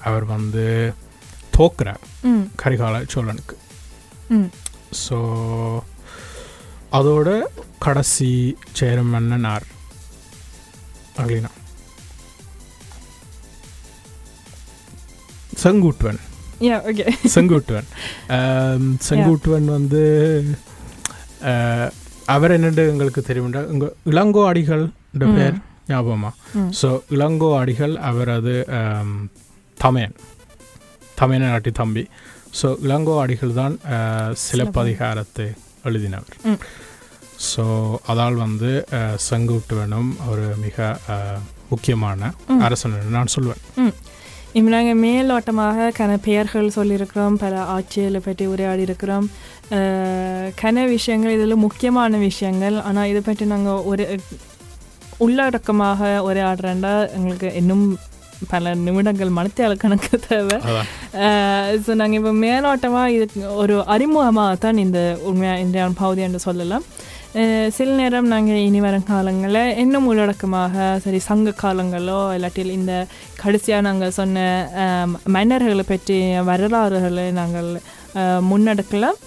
அவர் 0.00 0.24
வந்து 0.24 0.64
தோக்குறார் 1.58 2.02
கரிகால 2.62 3.04
சோழனுக்கு 3.14 3.56
ஸோ 5.04 5.18
அதோட 6.92 7.28
கடைசி 7.78 8.30
சேர 8.72 9.02
மன்னன் 9.02 9.48
செங்கூட்டுவன். 15.62 16.20
செங்கூட்டுவன். 17.34 17.88
செங்கூட்டுவன் 19.08 19.68
வந்து 19.76 20.02
அவர் 22.34 22.54
என்னண்டு 22.56 22.82
எங்களுக்கு 22.92 23.22
தெரியும்டா? 23.28 23.60
உங்க 23.74 23.86
இளங்கோ 24.12 24.42
அடிகள் 24.50 24.84
பேர் 25.38 25.56
ஞாபகமா. 25.88 26.30
ஸோ 26.80 26.88
இளங்கோ 27.16 27.50
அடிகள் 27.60 27.94
அவரது 28.10 28.54
தமையன் 29.78 30.16
தமையன் 31.20 31.46
நாட்டி 31.50 31.70
தம்பி. 31.82 32.04
ஸோ 32.60 32.66
இளங்கோ 32.86 33.14
அடிகள் 33.24 33.52
தான் 33.60 33.74
சிலப்பதிகாரத்தை 34.46 35.46
எழுதினவர். 35.88 36.36
ஸோ 37.50 37.64
அதால் 38.12 38.42
வந்து 38.44 38.70
செங்கூட்டுவனும் 39.28 40.10
ஒரு 40.30 40.46
மிக 40.64 40.76
முக்கியமான. 41.70 42.20
அரசன் 42.66 42.98
நான் 43.16 43.34
சொல்வேன். 43.36 43.62
இப்போ 44.58 44.70
நாங்கள் 44.74 45.00
மேலோட்டமாக 45.04 45.86
கன 45.96 46.12
பெயர்கள் 46.26 46.68
சொல்லியிருக்கிறோம் 46.76 47.34
பல 47.42 47.54
ஆட்சிகளை 47.74 48.20
பற்றி 48.26 48.44
உரையாடி 48.52 48.82
இருக்கிறோம் 48.86 49.26
கன 50.60 50.84
விஷயங்கள் 50.92 51.34
இதில் 51.34 51.62
முக்கியமான 51.64 52.18
விஷயங்கள். 52.28 52.76
ஆனால் 52.88 53.08
இதை 53.10 53.22
பற்றி 53.26 53.46
நாங்கள் 53.52 53.82
ஒரு 53.90 54.04
உள்ளடக்கமாக 55.26 56.08
உரையாடுறேன்டா. 56.28 56.94
எங்களுக்கு 57.18 57.50
இன்னும் 57.60 57.84
பல 58.52 58.74
நிமிடங்கள் 58.86 59.36
மனத்தியால 59.38 59.76
கணக்கு 59.84 60.22
தேவை. 60.30 60.58
ஸோ 61.84 61.92
நாங்கள் 62.00 62.20
இப்போ 62.20 62.32
மேலோட்டமாக 62.44 63.14
இதுக்கு 63.16 63.42
ஒரு 63.62 63.76
அறிமுகமாக 63.96 64.60
தான் 64.64 64.82
இந்த 64.86 65.00
உண்மையாக 65.30 65.64
இந்த 65.66 65.88
பகுதி 66.02 66.24
என்று 66.28 66.40
சொல்லலாம். 66.48 66.86
சில 67.70 67.88
நேரம் 67.92 68.28
நாங்கள் 68.28 68.60
இனி 68.60 68.80
வரும் 68.80 69.06
காலங்களில் 69.06 69.72
இன்னும் 69.76 70.06
உள்ளடக்கமாக 70.06 70.84
சரி 70.98 71.18
சங்க 71.18 71.52
காலங்களோ 71.62 72.20
இல்லாட்டில் 72.34 72.70
இந்த 72.70 72.92
கடைசியாக 73.36 73.86
நாங்கள் 73.88 74.14
சொன்ன 74.14 74.44
மன்னர்களை 75.26 75.84
பற்றி 75.86 76.16
வரலாறுகளை 76.42 77.26
நாங்கள் 77.32 77.68
முன்னெடுக்கலாம் 78.48 79.18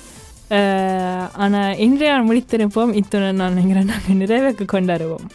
ஆனால் 1.38 1.78
இன்றைய 1.78 2.16
முடித்திருப்போம் 2.22 2.94
இத்துடன் 2.94 3.40
நான் 3.42 3.54
நினைக்கிறேன் 3.54 3.92
நாங்கள் 3.94 4.20
நிறைவேற்க 4.24 4.72
கொண்டாடுவோம் 4.72 5.28